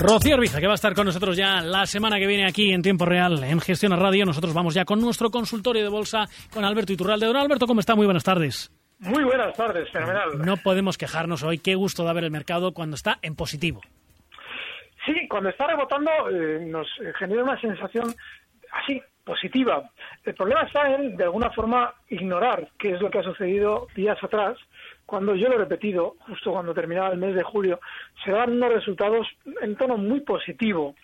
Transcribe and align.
Rocío 0.00 0.34
Arbiza, 0.34 0.60
que 0.60 0.66
va 0.66 0.72
a 0.72 0.76
estar 0.76 0.94
con 0.94 1.04
nosotros 1.04 1.36
ya 1.36 1.60
la 1.60 1.84
semana 1.84 2.18
que 2.18 2.26
viene 2.26 2.46
aquí 2.46 2.72
en 2.72 2.80
tiempo 2.80 3.04
real 3.04 3.44
en 3.44 3.60
Gestión 3.60 3.92
a 3.92 3.96
Radio. 3.96 4.24
Nosotros 4.24 4.54
vamos 4.54 4.72
ya 4.72 4.86
con 4.86 4.98
nuestro 4.98 5.30
consultorio 5.30 5.82
de 5.82 5.90
bolsa 5.90 6.24
con 6.50 6.64
Alberto 6.64 6.94
Iturralde. 6.94 7.26
Don 7.26 7.36
Alberto, 7.36 7.66
¿cómo 7.66 7.80
está? 7.80 7.94
Muy 7.94 8.06
buenas 8.06 8.24
tardes. 8.24 8.72
Muy 8.98 9.24
buenas 9.24 9.54
tardes, 9.54 9.90
fenomenal. 9.90 10.38
No 10.38 10.56
podemos 10.56 10.96
quejarnos 10.96 11.42
hoy. 11.42 11.58
Qué 11.58 11.74
gusto 11.74 12.02
da 12.02 12.14
ver 12.14 12.24
el 12.24 12.30
mercado 12.30 12.72
cuando 12.72 12.96
está 12.96 13.18
en 13.20 13.36
positivo. 13.36 13.82
Sí, 15.04 15.28
cuando 15.28 15.50
está 15.50 15.66
rebotando 15.66 16.10
eh, 16.30 16.60
nos 16.66 16.86
genera 17.18 17.44
una 17.44 17.60
sensación 17.60 18.14
así, 18.72 19.02
positiva. 19.30 19.88
El 20.24 20.34
problema 20.34 20.62
está 20.62 20.92
en, 20.92 21.16
de 21.16 21.22
alguna 21.22 21.50
forma, 21.50 21.94
ignorar 22.08 22.68
qué 22.76 22.94
es 22.94 23.00
lo 23.00 23.10
que 23.10 23.20
ha 23.20 23.22
sucedido 23.22 23.86
días 23.94 24.18
atrás 24.24 24.58
cuando 25.06 25.36
yo 25.36 25.48
lo 25.48 25.54
he 25.54 25.58
repetido, 25.58 26.16
justo 26.26 26.50
cuando 26.50 26.74
terminaba 26.74 27.12
el 27.12 27.18
mes 27.18 27.36
de 27.36 27.44
julio, 27.44 27.78
se 28.24 28.32
dan 28.32 28.52
unos 28.52 28.72
resultados 28.72 29.28
en 29.62 29.76
tono 29.76 29.96
muy 29.96 30.20
positivo. 30.20 30.96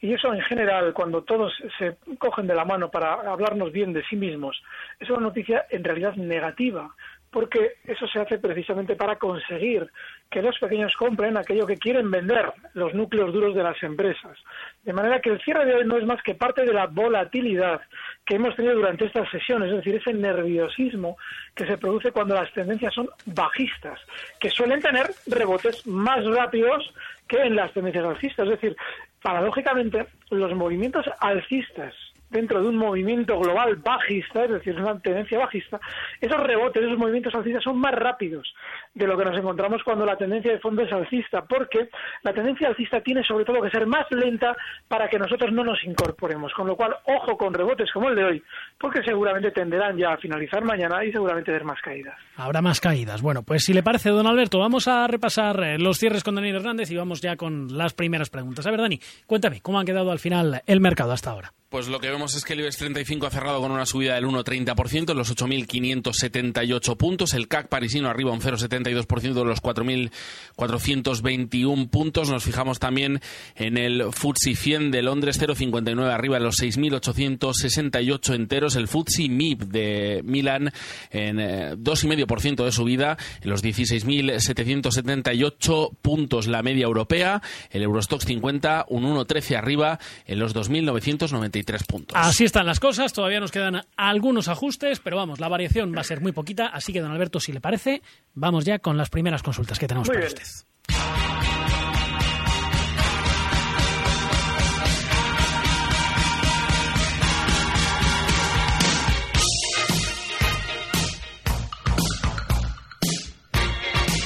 Y 0.00 0.14
eso 0.14 0.32
en 0.32 0.40
general, 0.42 0.94
cuando 0.94 1.22
todos 1.22 1.52
se 1.78 1.96
cogen 2.18 2.46
de 2.46 2.54
la 2.54 2.64
mano 2.64 2.90
para 2.90 3.12
hablarnos 3.30 3.70
bien 3.70 3.92
de 3.92 4.04
sí 4.04 4.16
mismos, 4.16 4.62
es 4.98 5.10
una 5.10 5.20
noticia 5.20 5.66
en 5.70 5.84
realidad 5.84 6.14
negativa, 6.14 6.94
porque 7.34 7.72
eso 7.84 8.06
se 8.06 8.20
hace 8.20 8.38
precisamente 8.38 8.94
para 8.94 9.16
conseguir 9.16 9.90
que 10.30 10.40
los 10.40 10.56
pequeños 10.56 10.94
compren 10.96 11.36
aquello 11.36 11.66
que 11.66 11.76
quieren 11.76 12.08
vender, 12.08 12.52
los 12.74 12.94
núcleos 12.94 13.32
duros 13.32 13.56
de 13.56 13.62
las 13.64 13.82
empresas. 13.82 14.38
De 14.84 14.92
manera 14.92 15.20
que 15.20 15.30
el 15.30 15.40
cierre 15.42 15.66
de 15.66 15.74
hoy 15.74 15.84
no 15.84 15.98
es 15.98 16.06
más 16.06 16.22
que 16.22 16.36
parte 16.36 16.64
de 16.64 16.72
la 16.72 16.86
volatilidad 16.86 17.80
que 18.24 18.36
hemos 18.36 18.54
tenido 18.54 18.76
durante 18.76 19.06
estas 19.06 19.28
sesiones, 19.30 19.68
es 19.70 19.78
decir, 19.78 19.96
ese 19.96 20.14
nerviosismo 20.14 21.16
que 21.56 21.66
se 21.66 21.76
produce 21.76 22.12
cuando 22.12 22.36
las 22.36 22.52
tendencias 22.52 22.94
son 22.94 23.08
bajistas, 23.26 23.98
que 24.38 24.48
suelen 24.48 24.80
tener 24.80 25.10
rebotes 25.26 25.84
más 25.88 26.24
rápidos 26.24 26.88
que 27.26 27.42
en 27.42 27.56
las 27.56 27.72
tendencias 27.72 28.04
alcistas. 28.04 28.46
Es 28.46 28.60
decir, 28.60 28.76
paradójicamente, 29.20 30.06
los 30.30 30.54
movimientos 30.54 31.04
alcistas 31.18 31.94
dentro 32.30 32.62
de 32.62 32.68
un 32.68 32.76
movimiento 32.76 33.38
global 33.38 33.76
bajista, 33.76 34.44
es 34.44 34.50
decir, 34.50 34.76
una 34.76 34.98
tendencia 34.98 35.38
bajista, 35.38 35.80
esos 36.20 36.40
rebotes, 36.40 36.82
esos 36.82 36.98
movimientos 36.98 37.34
alcistas 37.34 37.62
son 37.62 37.78
más 37.78 37.94
rápidos 37.94 38.54
de 38.94 39.06
lo 39.06 39.16
que 39.16 39.24
nos 39.24 39.36
encontramos 39.36 39.82
cuando 39.84 40.04
la 40.04 40.16
tendencia 40.16 40.52
de 40.52 40.58
fondo 40.58 40.82
es 40.82 40.92
alcista, 40.92 41.44
porque 41.44 41.88
la 42.22 42.32
tendencia 42.32 42.68
alcista 42.68 43.00
tiene 43.00 43.22
sobre 43.24 43.44
todo 43.44 43.62
que 43.62 43.70
ser 43.70 43.86
más 43.86 44.06
lenta 44.10 44.56
para 44.88 45.08
que 45.08 45.18
nosotros 45.18 45.52
no 45.52 45.64
nos 45.64 45.82
incorporemos, 45.84 46.52
con 46.52 46.66
lo 46.66 46.76
cual 46.76 46.96
ojo 47.04 47.36
con 47.36 47.54
rebotes 47.54 47.90
como 47.92 48.08
el 48.08 48.16
de 48.16 48.24
hoy, 48.24 48.42
porque 48.78 49.02
seguramente 49.02 49.50
tenderán 49.50 49.96
ya 49.96 50.12
a 50.12 50.16
finalizar 50.16 50.64
mañana 50.64 51.04
y 51.04 51.12
seguramente 51.12 51.52
ver 51.52 51.64
más 51.64 51.80
caídas. 51.80 52.14
Habrá 52.36 52.62
más 52.62 52.80
caídas. 52.80 53.22
Bueno, 53.22 53.42
pues 53.42 53.64
si 53.64 53.72
le 53.72 53.82
parece, 53.82 54.10
don 54.10 54.26
Alberto, 54.26 54.58
vamos 54.58 54.88
a 54.88 55.06
repasar 55.06 55.62
eh, 55.62 55.78
los 55.78 55.98
cierres 55.98 56.24
con 56.24 56.34
Dani 56.34 56.50
Hernández 56.50 56.90
y 56.90 56.96
vamos 56.96 57.20
ya 57.20 57.36
con 57.36 57.76
las 57.76 57.94
primeras 57.94 58.30
preguntas. 58.30 58.66
A 58.66 58.70
ver, 58.70 58.80
Dani, 58.80 59.00
cuéntame, 59.26 59.60
¿cómo 59.60 59.78
ha 59.78 59.84
quedado 59.84 60.10
al 60.10 60.18
final 60.18 60.62
el 60.66 60.80
mercado 60.80 61.12
hasta 61.12 61.30
ahora? 61.30 61.52
Pues 61.74 61.88
lo 61.88 61.98
que 61.98 62.08
vemos 62.14 62.34
es 62.36 62.44
que 62.44 62.52
el 62.52 62.60
IBEX 62.60 62.76
35 62.76 63.26
ha 63.26 63.30
cerrado 63.30 63.60
con 63.60 63.72
una 63.72 63.86
subida 63.86 64.14
del 64.14 64.26
1,30%, 64.26 65.14
los 65.14 65.34
8.578 65.34 66.96
puntos. 66.96 67.34
El 67.34 67.48
CAC 67.48 67.66
parisino 67.68 68.08
arriba 68.08 68.30
un 68.30 68.40
0,72% 68.40 69.34
de 69.34 69.44
los 69.44 69.60
4.421 69.60 71.90
puntos. 71.90 72.30
Nos 72.30 72.44
fijamos 72.44 72.78
también 72.78 73.20
en 73.56 73.76
el 73.76 74.04
FTSE 74.12 74.54
100 74.54 74.92
de 74.92 75.02
Londres, 75.02 75.40
0,59 75.40 76.08
arriba 76.08 76.38
de 76.38 76.44
los 76.44 76.60
6.868 76.60 78.34
enteros. 78.34 78.76
El 78.76 78.86
FTSE 78.86 79.28
MIP 79.28 79.62
de 79.62 80.20
Milán 80.24 80.72
en 81.10 81.38
2,5% 81.38 82.62
eh, 82.62 82.64
de 82.64 82.72
subida, 82.72 83.18
en 83.42 83.50
los 83.50 83.64
16.778 83.64 85.90
puntos 86.00 86.46
la 86.46 86.62
media 86.62 86.84
europea. 86.84 87.42
El 87.70 87.82
Eurostox 87.82 88.24
50 88.24 88.86
un 88.88 89.02
1,13 89.02 89.56
arriba 89.56 89.98
en 90.26 90.38
los 90.38 90.54
2.993 90.54 91.84
puntos. 91.86 92.03
Así 92.12 92.44
están 92.44 92.66
las 92.66 92.80
cosas, 92.80 93.12
todavía 93.12 93.40
nos 93.40 93.50
quedan 93.50 93.82
algunos 93.96 94.48
ajustes, 94.48 95.00
pero 95.00 95.16
vamos, 95.16 95.40
la 95.40 95.48
variación 95.48 95.94
va 95.96 96.00
a 96.00 96.04
ser 96.04 96.20
muy 96.20 96.32
poquita, 96.32 96.66
así 96.66 96.92
que 96.92 97.00
don 97.00 97.10
Alberto, 97.10 97.40
si 97.40 97.52
le 97.52 97.60
parece, 97.60 98.02
vamos 98.34 98.64
ya 98.64 98.78
con 98.78 98.96
las 98.96 99.10
primeras 99.10 99.42
consultas 99.42 99.78
que 99.78 99.86
tenemos 99.86 100.08
para 100.08 100.26
usted. 100.26 100.42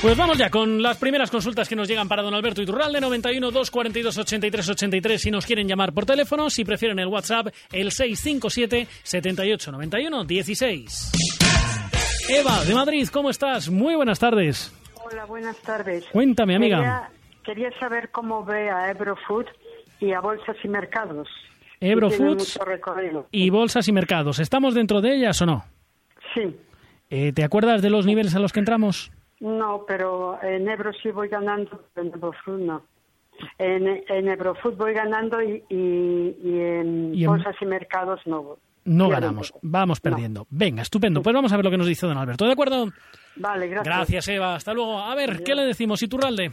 Pues 0.00 0.16
vamos 0.16 0.38
ya 0.38 0.48
con 0.48 0.80
las 0.80 0.96
primeras 0.96 1.28
consultas 1.28 1.68
que 1.68 1.74
nos 1.74 1.88
llegan 1.88 2.06
para 2.06 2.22
don 2.22 2.32
Alberto 2.32 2.62
Iturralde, 2.62 3.00
91 3.00 3.50
242 3.50 4.18
83 4.18 4.68
83 4.68 5.20
si 5.20 5.30
nos 5.32 5.44
quieren 5.44 5.66
llamar 5.66 5.92
por 5.92 6.06
teléfono, 6.06 6.50
si 6.50 6.64
prefieren 6.64 7.00
el 7.00 7.08
WhatsApp, 7.08 7.48
el 7.72 7.90
657 7.90 8.86
78 9.02 9.72
91 9.72 10.24
16. 10.24 11.12
Eva, 12.30 12.64
de 12.64 12.74
Madrid, 12.74 13.08
¿cómo 13.12 13.28
estás? 13.28 13.70
Muy 13.70 13.96
buenas 13.96 14.20
tardes. 14.20 14.72
Hola, 15.04 15.24
buenas 15.24 15.56
tardes. 15.62 16.06
Cuéntame, 16.12 16.54
amiga. 16.54 17.10
Quería, 17.44 17.70
saber 17.80 18.10
cómo 18.12 18.44
ve 18.44 18.70
a 18.70 18.92
Ebrofood 18.92 19.46
y 19.98 20.12
a 20.12 20.20
Bolsas 20.20 20.56
y 20.62 20.68
Mercados. 20.68 21.26
Ebrofood 21.80 22.40
y 23.32 23.50
Bolsas 23.50 23.88
y 23.88 23.92
Mercados. 23.92 24.38
¿Estamos 24.38 24.74
dentro 24.74 25.00
de 25.00 25.16
ellas 25.16 25.42
o 25.42 25.46
no? 25.46 25.64
Sí. 26.34 26.56
Eh, 27.10 27.32
¿Te 27.32 27.42
acuerdas 27.42 27.82
de 27.82 27.90
los 27.90 28.06
niveles 28.06 28.36
a 28.36 28.38
los 28.38 28.52
que 28.52 28.60
entramos? 28.60 29.10
No, 29.40 29.84
pero 29.86 30.42
en 30.42 30.68
Ebro 30.68 30.92
sí 31.02 31.10
voy 31.10 31.28
ganando, 31.28 31.84
en 31.96 32.08
Ebrofood 32.08 32.60
no. 32.60 32.82
En, 33.56 33.86
en 34.08 34.28
Ebrofood 34.28 34.74
voy 34.74 34.94
ganando 34.94 35.40
y, 35.40 35.62
en, 35.70 37.12
bolsas 37.24 37.54
y 37.60 37.66
mercados 37.66 38.20
no. 38.26 38.58
No 38.84 39.08
ganamos, 39.08 39.52
vamos 39.62 40.00
perdiendo. 40.00 40.46
Venga, 40.50 40.82
estupendo. 40.82 41.22
Pues 41.22 41.34
vamos 41.34 41.52
a 41.52 41.56
ver 41.56 41.64
lo 41.64 41.70
que 41.70 41.76
nos 41.76 41.86
dice 41.86 42.06
don 42.06 42.16
Alberto, 42.16 42.46
¿de 42.46 42.52
acuerdo? 42.52 42.88
Vale, 43.36 43.68
gracias. 43.68 43.96
Gracias, 43.96 44.28
Eva. 44.28 44.54
Hasta 44.54 44.72
luego. 44.72 44.98
A 44.98 45.14
ver, 45.14 45.42
¿qué 45.44 45.54
le 45.54 45.62
decimos? 45.62 46.02
¿Iturralde? 46.02 46.52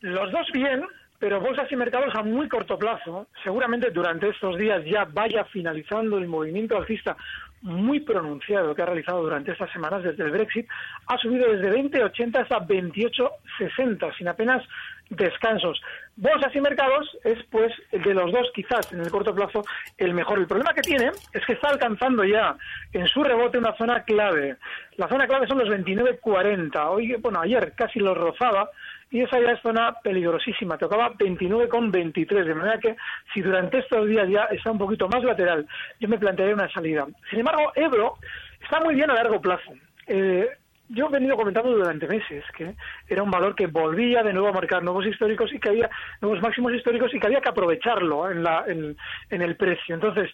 Los 0.00 0.30
dos 0.32 0.46
bien, 0.52 0.82
pero 1.18 1.40
bolsas 1.40 1.70
y 1.70 1.76
mercados 1.76 2.14
a 2.14 2.22
muy 2.22 2.48
corto 2.48 2.76
plazo. 2.78 3.28
Seguramente 3.42 3.90
durante 3.90 4.28
estos 4.28 4.58
días 4.58 4.84
ya 4.84 5.04
vaya 5.04 5.44
finalizando 5.44 6.18
el 6.18 6.26
movimiento 6.26 6.76
alcista 6.76 7.16
muy 7.62 8.00
pronunciado 8.00 8.74
que 8.74 8.82
ha 8.82 8.86
realizado 8.86 9.22
durante 9.22 9.52
estas 9.52 9.70
semanas 9.72 10.02
desde 10.02 10.24
el 10.24 10.30
Brexit, 10.30 10.68
ha 11.06 11.18
subido 11.18 11.52
desde 11.52 11.72
20,80 11.72 12.42
hasta 12.42 12.60
28,60, 12.60 14.16
sin 14.16 14.28
apenas 14.28 14.62
descansos. 15.10 15.80
Bolsas 16.16 16.54
y 16.54 16.60
mercados 16.60 17.16
es, 17.24 17.38
pues, 17.50 17.72
de 17.92 18.14
los 18.14 18.32
dos, 18.32 18.50
quizás 18.54 18.92
en 18.92 19.00
el 19.00 19.10
corto 19.10 19.34
plazo, 19.34 19.62
el 19.98 20.14
mejor. 20.14 20.38
El 20.38 20.46
problema 20.46 20.74
que 20.74 20.82
tiene 20.82 21.10
es 21.32 21.44
que 21.44 21.52
está 21.52 21.68
alcanzando 21.68 22.24
ya 22.24 22.56
en 22.92 23.06
su 23.06 23.22
rebote 23.22 23.58
una 23.58 23.76
zona 23.76 24.02
clave. 24.02 24.56
La 24.96 25.08
zona 25.08 25.26
clave 25.26 25.46
son 25.46 25.58
los 25.58 25.68
29,40. 25.68 26.88
Hoy, 26.88 27.14
bueno, 27.20 27.40
ayer 27.40 27.72
casi 27.76 28.00
lo 28.00 28.14
rozaba, 28.14 28.70
y 29.10 29.22
esa 29.22 29.40
ya 29.40 29.52
es 29.52 29.60
zona 29.60 29.94
peligrosísima, 30.02 30.78
tocaba 30.78 31.12
29,23, 31.14 32.44
de 32.44 32.54
manera 32.54 32.78
que 32.78 32.96
si 33.32 33.40
durante 33.40 33.78
estos 33.78 34.08
días 34.08 34.28
ya 34.28 34.44
está 34.44 34.70
un 34.70 34.78
poquito 34.78 35.08
más 35.08 35.22
lateral, 35.22 35.66
yo 36.00 36.08
me 36.08 36.18
plantearía 36.18 36.54
una 36.54 36.70
salida. 36.70 37.06
Sin 37.30 37.38
embargo, 37.38 37.72
Ebro 37.76 38.16
está 38.62 38.80
muy 38.80 38.94
bien 38.94 39.10
a 39.10 39.14
largo 39.14 39.40
plazo. 39.40 39.72
Eh, 40.06 40.48
yo 40.88 41.06
he 41.06 41.10
venido 41.10 41.36
comentando 41.36 41.70
durante 41.72 42.06
meses 42.06 42.44
que 42.56 42.74
era 43.08 43.22
un 43.22 43.30
valor 43.30 43.54
que 43.54 43.66
volvía 43.66 44.22
de 44.22 44.32
nuevo 44.32 44.48
a 44.48 44.52
marcar 44.52 44.82
nuevos 44.82 45.06
históricos 45.06 45.52
y 45.52 45.58
que 45.58 45.68
había 45.68 45.90
nuevos 46.20 46.40
máximos 46.40 46.72
históricos 46.74 47.12
y 47.12 47.18
que 47.18 47.26
había 47.26 47.40
que 47.40 47.48
aprovecharlo 47.48 48.30
en, 48.30 48.42
la, 48.42 48.64
en, 48.66 48.96
en 49.30 49.42
el 49.42 49.56
precio. 49.56 49.94
Entonces, 49.94 50.30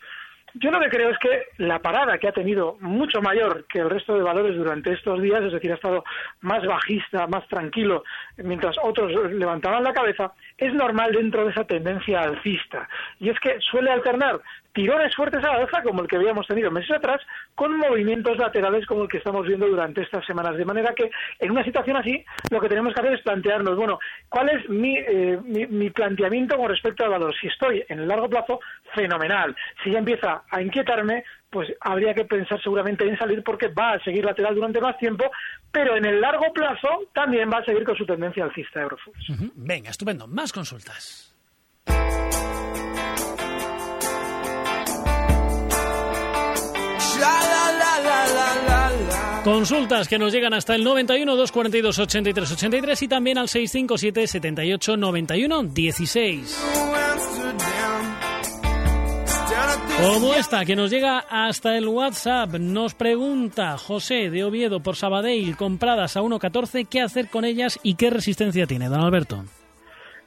Yo 0.54 0.70
lo 0.70 0.80
que 0.80 0.90
creo 0.90 1.10
es 1.10 1.18
que 1.18 1.44
la 1.58 1.78
parada 1.78 2.18
que 2.18 2.28
ha 2.28 2.32
tenido 2.32 2.76
mucho 2.80 3.22
mayor 3.22 3.64
que 3.66 3.78
el 3.78 3.88
resto 3.88 4.14
de 4.14 4.22
valores 4.22 4.56
durante 4.56 4.92
estos 4.92 5.20
días, 5.22 5.42
es 5.42 5.52
decir, 5.52 5.72
ha 5.72 5.76
estado 5.76 6.04
más 6.42 6.64
bajista, 6.66 7.26
más 7.26 7.46
tranquilo, 7.48 8.04
mientras 8.36 8.76
otros 8.82 9.12
levantaban 9.32 9.82
la 9.82 9.94
cabeza, 9.94 10.32
es 10.58 10.74
normal 10.74 11.12
dentro 11.12 11.44
de 11.44 11.52
esa 11.52 11.64
tendencia 11.64 12.20
alcista. 12.20 12.88
Y 13.18 13.30
es 13.30 13.40
que 13.40 13.58
suele 13.60 13.90
alternar 13.90 14.40
tirones 14.72 15.14
fuertes 15.14 15.44
a 15.44 15.48
la 15.48 15.58
alza, 15.62 15.82
como 15.82 16.02
el 16.02 16.08
que 16.08 16.16
habíamos 16.16 16.46
tenido 16.46 16.70
meses 16.70 16.92
atrás, 16.92 17.20
con 17.54 17.76
movimientos 17.78 18.38
laterales 18.38 18.86
como 18.86 19.02
el 19.02 19.08
que 19.08 19.18
estamos 19.18 19.46
viendo 19.46 19.66
durante 19.66 20.02
estas 20.02 20.24
semanas. 20.24 20.56
De 20.56 20.64
manera 20.64 20.94
que 20.94 21.10
en 21.38 21.50
una 21.50 21.64
situación 21.64 21.96
así, 21.96 22.24
lo 22.50 22.60
que 22.60 22.68
tenemos 22.68 22.94
que 22.94 23.00
hacer 23.00 23.14
es 23.14 23.22
plantearnos, 23.22 23.76
bueno, 23.76 23.98
¿cuál 24.28 24.48
es 24.50 24.68
mi, 24.68 24.96
eh, 24.96 25.38
mi, 25.44 25.90
planteamiento 25.90 26.56
con 26.56 26.68
respecto 26.68 27.04
al 27.04 27.10
valor? 27.10 27.34
Si 27.38 27.46
estoy 27.46 27.84
en 27.88 28.00
el 28.00 28.08
largo 28.08 28.28
plazo, 28.28 28.60
fenomenal. 28.94 29.54
Si 29.82 29.90
ya 29.90 29.98
empieza 29.98 30.42
a 30.50 30.62
inquietarme, 30.62 31.24
pues 31.50 31.68
habría 31.80 32.14
que 32.14 32.24
pensar 32.24 32.60
seguramente 32.62 33.06
en 33.06 33.18
salir 33.18 33.42
porque 33.42 33.68
va 33.68 33.92
a 33.92 34.00
seguir 34.02 34.24
lateral 34.24 34.54
durante 34.54 34.80
más 34.80 34.96
tiempo, 34.96 35.30
pero 35.70 35.96
en 35.96 36.06
el 36.06 36.20
largo 36.20 36.52
plazo 36.52 36.88
también 37.12 37.50
va 37.52 37.58
a 37.58 37.64
seguir 37.64 37.84
con 37.84 37.96
su 37.96 38.06
tendencia 38.06 38.44
alcista 38.44 38.80
Eurofoods. 38.80 39.52
Venga, 39.54 39.90
estupendo. 39.90 40.26
Más 40.26 40.52
consultas. 40.52 41.28
Consultas 49.44 50.06
que 50.06 50.20
nos 50.20 50.32
llegan 50.32 50.54
hasta 50.54 50.76
el 50.76 50.84
91 50.84 51.34
242 51.34 51.98
83 51.98 52.52
83 52.52 53.02
y 53.02 53.08
también 53.08 53.38
al 53.38 53.48
657 53.48 54.26
78 54.28 54.96
91 54.96 55.62
16. 55.64 56.92
Como 60.00 60.34
esta 60.34 60.64
que 60.64 60.76
nos 60.76 60.90
llega 60.90 61.18
hasta 61.28 61.76
el 61.76 61.88
WhatsApp, 61.88 62.54
nos 62.54 62.94
pregunta 62.94 63.76
José 63.78 64.30
de 64.30 64.44
Oviedo 64.44 64.80
por 64.80 64.94
Sabadell, 64.94 65.56
compradas 65.56 66.16
a 66.16 66.20
1.14, 66.20 66.86
¿qué 66.88 67.00
hacer 67.00 67.28
con 67.28 67.44
ellas 67.44 67.80
y 67.82 67.96
qué 67.96 68.10
resistencia 68.10 68.66
tiene, 68.66 68.88
don 68.88 69.00
Alberto? 69.00 69.44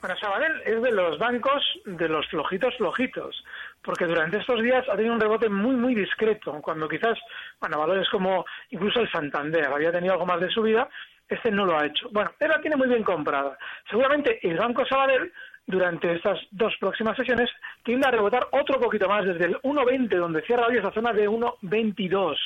Bueno, 0.02 0.16
Sabadell 0.20 0.62
es 0.66 0.82
de 0.82 0.92
los 0.92 1.18
bancos 1.18 1.64
de 1.86 2.08
los 2.08 2.28
flojitos 2.28 2.76
flojitos 2.78 3.44
porque 3.86 4.06
durante 4.06 4.40
estos 4.40 4.62
días 4.62 4.84
ha 4.90 4.96
tenido 4.96 5.14
un 5.14 5.22
rebote 5.22 5.48
muy, 5.48 5.76
muy 5.76 5.94
discreto, 5.94 6.60
cuando 6.62 6.90
quizás, 6.90 7.18
bueno, 7.60 7.80
valores 7.80 8.10
como 8.10 8.46
incluso 8.72 9.00
el 9.00 9.12
Santander 9.12 9.66
había 9.66 9.92
tenido 9.92 10.14
algo 10.14 10.26
más 10.26 10.42
de 10.42 10.50
subida, 10.50 10.90
este 11.30 11.52
no 11.52 11.66
lo 11.66 11.78
ha 11.78 11.86
hecho. 11.86 12.10
Bueno, 12.12 12.32
él 12.40 12.50
la 12.50 12.62
tiene 12.62 12.76
muy 12.76 12.88
bien 12.88 13.04
comprada. 13.04 13.58
Seguramente 13.90 14.40
el 14.48 14.58
Banco 14.58 14.86
Sabadell 14.86 15.32
durante 15.68 16.14
estas 16.14 16.40
dos 16.52 16.74
próximas 16.80 17.18
sesiones 17.18 17.50
tiende 17.84 18.08
a 18.08 18.12
rebotar 18.12 18.48
otro 18.52 18.80
poquito 18.80 19.08
más 19.08 19.26
desde 19.26 19.46
el 19.46 19.56
1.20 19.62 20.16
donde 20.18 20.44
cierra 20.44 20.68
hoy 20.68 20.78
esa 20.78 20.92
zona 20.92 21.14
de 21.14 21.28
1.22. 21.28 22.38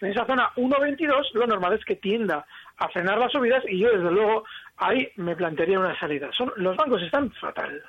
En 0.00 0.10
esa 0.10 0.24
zona 0.26 0.50
1.22 0.56 1.32
lo 1.34 1.46
normal 1.46 1.72
es 1.74 1.84
que 1.84 1.96
tienda 1.96 2.46
a 2.78 2.88
frenar 2.88 3.18
las 3.18 3.32
subidas 3.32 3.64
y 3.68 3.80
yo 3.80 3.90
desde 3.90 4.10
luego 4.10 4.44
ahí 4.76 5.08
me 5.16 5.34
plantearía 5.34 5.80
una 5.80 5.98
salida. 5.98 6.30
Son, 6.32 6.52
los 6.56 6.76
bancos 6.76 7.02
están 7.02 7.30
fatal. 7.32 7.82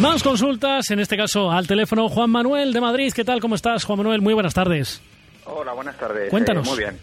Más 0.00 0.22
consultas, 0.22 0.90
en 0.90 1.00
este 1.00 1.16
caso 1.16 1.50
al 1.50 1.66
teléfono 1.66 2.08
Juan 2.08 2.30
Manuel 2.30 2.72
de 2.72 2.80
Madrid. 2.80 3.12
¿Qué 3.12 3.24
tal? 3.24 3.40
¿Cómo 3.40 3.56
estás, 3.56 3.84
Juan 3.84 3.98
Manuel? 3.98 4.20
Muy 4.20 4.32
buenas 4.32 4.54
tardes. 4.54 5.00
Hola, 5.44 5.72
buenas 5.72 5.96
tardes. 5.98 6.30
Cuéntanos. 6.30 6.66
Eh, 6.66 6.70
muy 6.70 6.78
bien. 6.78 6.98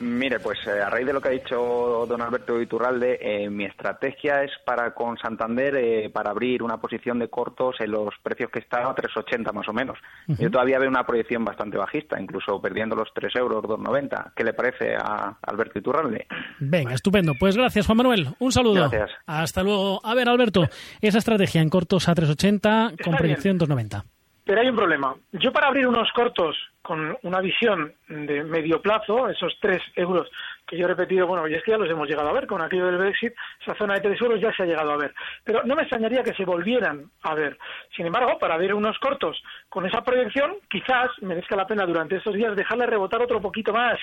Mire, 0.00 0.38
pues 0.38 0.58
eh, 0.66 0.80
a 0.80 0.88
raíz 0.88 1.06
de 1.06 1.12
lo 1.12 1.20
que 1.20 1.28
ha 1.28 1.32
dicho 1.32 2.06
don 2.08 2.22
Alberto 2.22 2.60
Iturralde, 2.60 3.18
eh, 3.20 3.50
mi 3.50 3.64
estrategia 3.64 4.44
es 4.44 4.52
para 4.64 4.94
con 4.94 5.18
Santander 5.18 5.74
eh, 5.76 6.10
para 6.10 6.30
abrir 6.30 6.62
una 6.62 6.76
posición 6.76 7.18
de 7.18 7.28
cortos 7.28 7.76
en 7.80 7.90
los 7.90 8.14
precios 8.22 8.50
que 8.50 8.60
están 8.60 8.84
a 8.84 8.94
3,80 8.94 9.52
más 9.52 9.68
o 9.68 9.72
menos. 9.72 9.98
Yo 10.26 10.50
todavía 10.50 10.78
veo 10.78 10.88
una 10.88 11.04
proyección 11.04 11.44
bastante 11.44 11.78
bajista, 11.78 12.20
incluso 12.20 12.60
perdiendo 12.60 12.94
los 12.94 13.08
3 13.12 13.34
euros, 13.36 13.64
2,90. 13.64 14.32
¿Qué 14.36 14.44
le 14.44 14.52
parece 14.52 14.94
a 14.94 15.36
Alberto 15.42 15.78
Iturralde? 15.78 16.26
Venga, 16.60 16.94
estupendo. 16.94 17.34
Pues 17.38 17.56
gracias, 17.56 17.86
Juan 17.86 17.98
Manuel. 17.98 18.28
Un 18.38 18.52
saludo. 18.52 18.88
Gracias. 18.88 19.10
Hasta 19.26 19.62
luego. 19.62 20.00
A 20.04 20.14
ver, 20.14 20.28
Alberto, 20.28 20.68
esa 21.00 21.18
estrategia 21.18 21.60
en 21.60 21.70
cortos 21.70 22.08
a 22.08 22.14
3,80 22.14 23.02
con 23.02 23.16
proyección 23.16 23.58
2,90. 23.58 24.04
Pero 24.48 24.62
hay 24.62 24.68
un 24.70 24.76
problema. 24.76 25.14
Yo 25.32 25.52
para 25.52 25.66
abrir 25.66 25.86
unos 25.86 26.10
cortos 26.12 26.56
con 26.80 27.18
una 27.22 27.42
visión 27.42 27.92
de 28.08 28.42
medio 28.44 28.80
plazo, 28.80 29.28
esos 29.28 29.54
tres 29.60 29.82
euros 29.94 30.26
que 30.68 30.76
yo 30.76 30.84
he 30.84 30.88
repetido, 30.88 31.26
bueno, 31.26 31.48
y 31.48 31.54
es 31.54 31.62
que 31.62 31.70
ya 31.70 31.78
los 31.78 31.88
hemos 31.88 32.06
llegado 32.06 32.28
a 32.28 32.32
ver, 32.32 32.46
con 32.46 32.60
aquello 32.60 32.86
del 32.86 32.98
Brexit, 32.98 33.32
esa 33.62 33.74
zona 33.76 33.94
de 33.94 34.00
tres 34.00 34.20
euros 34.20 34.40
ya 34.40 34.52
se 34.52 34.62
ha 34.62 34.66
llegado 34.66 34.92
a 34.92 34.98
ver. 34.98 35.14
Pero 35.42 35.62
no 35.64 35.74
me 35.74 35.82
extrañaría 35.82 36.22
que 36.22 36.34
se 36.34 36.44
volvieran 36.44 37.10
a 37.22 37.34
ver. 37.34 37.58
Sin 37.96 38.06
embargo, 38.06 38.38
para 38.38 38.58
ver 38.58 38.74
unos 38.74 38.98
cortos 38.98 39.42
con 39.70 39.86
esa 39.86 40.02
proyección, 40.02 40.56
quizás 40.68 41.10
merezca 41.22 41.56
la 41.56 41.66
pena 41.66 41.86
durante 41.86 42.16
estos 42.16 42.34
días 42.34 42.54
dejarle 42.54 42.86
rebotar 42.86 43.22
otro 43.22 43.40
poquito 43.40 43.72
más, 43.72 43.98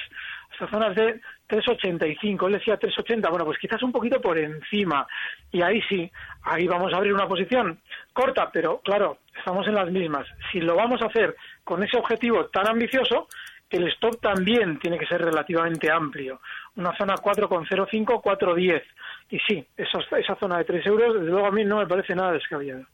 esas 0.56 0.70
zonas 0.70 0.96
de 0.96 1.22
3,85, 1.48 2.48
él 2.48 2.54
decía 2.54 2.80
3,80, 2.80 3.30
bueno, 3.30 3.46
pues 3.46 3.60
quizás 3.60 3.82
un 3.84 3.92
poquito 3.92 4.20
por 4.20 4.38
encima. 4.38 5.06
Y 5.52 5.62
ahí 5.62 5.82
sí, 5.88 6.12
ahí 6.44 6.66
vamos 6.66 6.94
a 6.94 6.98
abrir 6.98 7.14
una 7.14 7.28
posición 7.28 7.80
corta, 8.14 8.50
pero 8.52 8.80
claro, 8.80 9.20
estamos 9.38 9.68
en 9.68 9.76
las 9.76 9.92
mismas. 9.92 10.26
Si 10.52 10.60
lo 10.60 10.76
vamos 10.76 11.02
a 11.02 11.08
hacer 11.08 11.36
con 11.64 11.84
ese 11.84 11.98
objetivo 11.98 12.46
tan 12.48 12.68
ambicioso, 12.68 13.28
el 13.76 13.88
stop 13.90 14.20
también 14.22 14.80
tiene 14.80 14.98
que 14.98 15.06
ser 15.06 15.22
relativamente 15.22 15.92
amplio. 15.92 16.40
Una 16.76 16.96
zona 16.98 17.16
4,05, 17.16 18.22
4,10. 18.22 18.82
Y 19.30 19.40
sí, 19.40 19.66
esa, 19.76 20.00
esa 20.18 20.36
zona 20.36 20.58
de 20.60 20.66
3 20.66 20.86
euros, 20.88 21.14
desde 21.16 21.30
luego 21.30 21.48
a 21.48 21.52
mí 21.52 21.64
no 21.64 21.78
me 21.78 21.88
parece 21.88 22.16
nada 22.16 22.32
descabellado. 22.34 22.86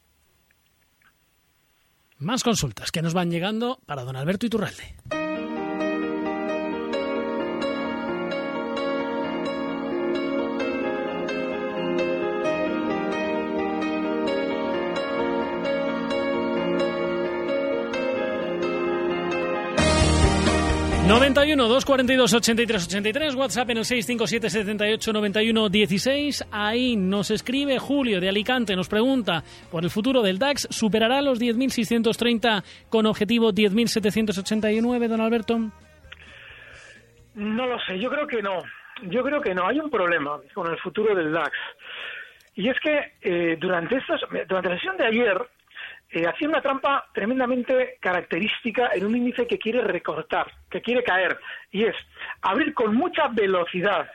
Más 2.18 2.44
consultas 2.44 2.92
que 2.92 3.02
nos 3.02 3.14
van 3.14 3.30
llegando 3.30 3.78
para 3.84 4.04
don 4.04 4.16
Alberto 4.16 4.46
Iturralde. 4.46 5.21
91 21.22 21.68
242 21.68 22.34
83 22.34 22.86
83, 22.88 23.34
WhatsApp 23.36 23.70
en 23.70 23.78
el 23.78 23.84
657 23.84 24.50
78 24.50 25.12
91 25.12 25.68
16. 25.68 26.48
Ahí 26.50 26.96
nos 26.96 27.30
escribe 27.30 27.78
Julio 27.78 28.20
de 28.20 28.28
Alicante, 28.28 28.74
nos 28.74 28.88
pregunta 28.88 29.44
por 29.70 29.84
el 29.84 29.90
futuro 29.90 30.20
del 30.20 30.40
DAX, 30.40 30.66
¿superará 30.68 31.22
los 31.22 31.40
10.630 31.40 32.64
con 32.88 33.06
objetivo 33.06 33.52
10.789, 33.52 35.06
don 35.06 35.20
Alberto? 35.20 35.58
No 37.36 37.66
lo 37.68 37.78
sé, 37.86 38.00
yo 38.00 38.10
creo 38.10 38.26
que 38.26 38.42
no. 38.42 38.58
Yo 39.02 39.22
creo 39.22 39.40
que 39.40 39.54
no. 39.54 39.68
Hay 39.68 39.78
un 39.78 39.90
problema 39.90 40.40
con 40.52 40.72
el 40.72 40.78
futuro 40.78 41.14
del 41.14 41.30
DAX. 41.30 41.52
Y 42.56 42.68
es 42.68 42.76
que 42.80 43.12
eh, 43.22 43.56
durante, 43.60 43.96
estos, 43.96 44.20
durante 44.48 44.70
la 44.70 44.74
sesión 44.74 44.96
de 44.96 45.06
ayer, 45.06 45.38
eh, 46.12 46.26
hacía 46.26 46.48
una 46.48 46.60
trampa 46.60 47.06
tremendamente 47.14 47.96
característica 48.00 48.90
en 48.94 49.06
un 49.06 49.16
índice 49.16 49.46
que 49.46 49.58
quiere 49.58 49.80
recortar, 49.80 50.52
que 50.70 50.82
quiere 50.82 51.02
caer, 51.02 51.38
y 51.70 51.84
es 51.84 51.96
abrir 52.42 52.74
con 52.74 52.94
mucha 52.94 53.28
velocidad. 53.28 54.10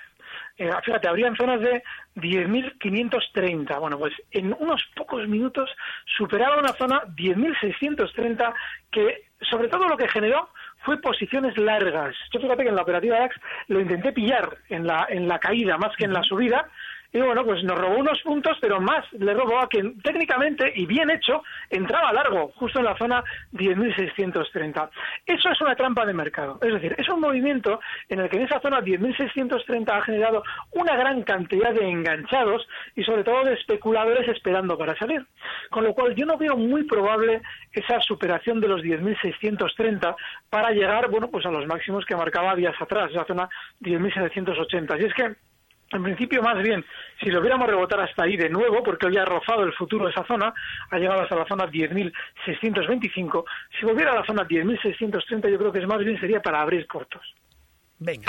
Eh, 0.60 0.72
fíjate, 0.84 1.08
habría 1.08 1.28
en 1.28 1.36
zonas 1.36 1.60
de 1.62 1.84
10.530. 2.16 3.80
Bueno, 3.80 3.98
pues 3.98 4.14
en 4.32 4.56
unos 4.60 4.84
pocos 4.96 5.28
minutos 5.28 5.70
superaba 6.18 6.58
una 6.58 6.74
zona 6.74 7.02
10.630 7.16 8.54
que, 8.92 9.24
sobre 9.50 9.68
todo, 9.68 9.88
lo 9.88 9.98
que 9.98 10.08
generó 10.08 10.50
fue 10.84 11.02
posiciones 11.02 11.58
largas. 11.58 12.16
Yo 12.32 12.40
fíjate 12.40 12.64
que 12.64 12.70
en 12.70 12.76
la 12.76 12.84
operativa 12.84 13.20
DAX 13.20 13.36
lo 13.68 13.80
intenté 13.80 14.12
pillar 14.12 14.58
en 14.70 14.86
la, 14.86 15.08
en 15.10 15.28
la 15.28 15.40
caída 15.40 15.78
más 15.78 15.96
que 15.96 16.06
en 16.06 16.14
la 16.14 16.24
subida 16.24 16.70
y 17.14 17.20
bueno, 17.20 17.44
pues 17.46 17.64
nos 17.64 17.78
robó 17.78 17.98
unos 17.98 18.22
puntos, 18.22 18.58
pero 18.60 18.80
más 18.82 19.06
le 19.14 19.34
robó 19.34 19.60
a 19.60 19.68
quien 19.68 20.00
técnicamente 20.02 20.72
y 20.76 20.86
bien 20.86 21.10
hecho 21.10 21.44
entraba 21.70 22.14
largo, 22.14 22.52
justo 22.56 22.80
en 22.80 22.86
la 22.86 22.98
zona 22.98 23.24
10.630. 23.54 24.90
Eso 25.26 25.50
es 25.50 25.62
una 25.62 25.76
trampa 25.76 26.06
de 26.06 26.14
mercado. 26.14 26.60
Es 26.62 26.74
decir, 26.74 26.96
es 26.98 27.08
un 27.10 27.22
movimiento 27.22 27.80
en 28.10 28.20
el 28.20 28.30
que 28.30 28.38
en 28.38 28.44
esa 28.44 28.60
zona 28.60 28.82
10.630 28.82 29.90
ha 29.90 30.02
generado 30.02 30.44
una 30.72 30.96
gran 30.96 31.24
cantidad 31.24 31.74
de 31.74 31.90
enganchados 31.90 32.68
y 32.96 33.04
sobre 33.04 33.24
todo 33.24 33.44
de 33.46 33.54
especuladores 33.54 34.28
esperando 34.28 34.78
para 34.78 34.96
salir. 34.98 35.26
Con 35.70 35.84
lo 35.84 35.94
cual 35.94 36.16
yo 36.16 36.26
no 36.26 36.38
veo 36.38 36.58
muy 36.58 36.84
probable 36.84 37.42
esa 37.72 38.02
superación 38.02 38.60
de 38.60 38.68
los 38.68 38.82
10.630 38.82 40.16
para 40.50 40.72
llegar, 40.72 41.10
bueno, 41.10 41.30
pues 41.30 41.46
a 41.46 41.52
los 41.52 41.66
máximos 41.68 42.06
que 42.06 42.16
marcaba 42.16 42.56
días 42.56 42.76
atrás, 42.80 43.12
esa 43.12 43.26
zona 43.26 43.50
10.780. 43.82 45.02
Y 45.02 45.06
es 45.06 45.14
que 45.14 45.47
En 45.92 46.04
principio, 46.04 46.42
más 46.42 46.62
bien, 46.62 46.84
si 47.22 47.30
lo 47.30 47.40
hubiéramos 47.40 47.68
rebotar 47.68 48.02
hasta 48.02 48.24
ahí 48.24 48.36
de 48.36 48.50
nuevo, 48.50 48.84
porque 48.84 49.08
hoy 49.08 49.18
ha 49.18 49.24
rozado 49.24 49.64
el 49.64 49.74
futuro 49.74 50.06
de 50.06 50.12
esa 50.12 50.26
zona, 50.26 50.54
ha 50.92 50.98
llegado 50.98 51.22
hasta 51.22 51.36
la 51.36 51.46
zona 51.46 51.66
10.625, 51.66 53.46
si 53.80 53.86
volviera 53.86 54.12
a 54.12 54.16
la 54.16 54.26
zona 54.26 54.46
10.630, 54.46 55.50
yo 55.50 55.58
creo 55.58 55.72
que 55.72 55.80
es 55.80 55.88
más 55.88 56.00
bien 56.00 56.20
sería 56.20 56.42
para 56.42 56.62
abrir 56.62 56.86
cortos. 56.88 57.22
Venga. 58.00 58.28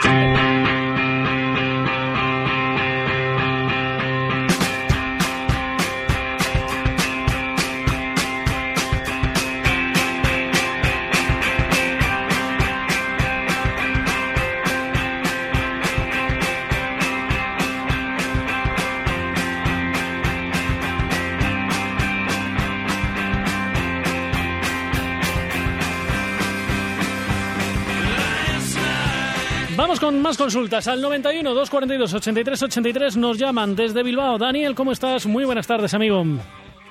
Con 30.08 30.22
más 30.22 30.38
consultas. 30.38 30.88
Al 30.88 31.02
91 31.02 31.52
242 31.52 32.14
83 32.14 32.62
83 32.62 33.16
nos 33.18 33.36
llaman 33.36 33.76
desde 33.76 34.02
Bilbao. 34.02 34.38
Daniel, 34.38 34.74
¿cómo 34.74 34.92
estás? 34.92 35.26
Muy 35.26 35.44
buenas 35.44 35.66
tardes, 35.66 35.92
amigo. 35.92 36.24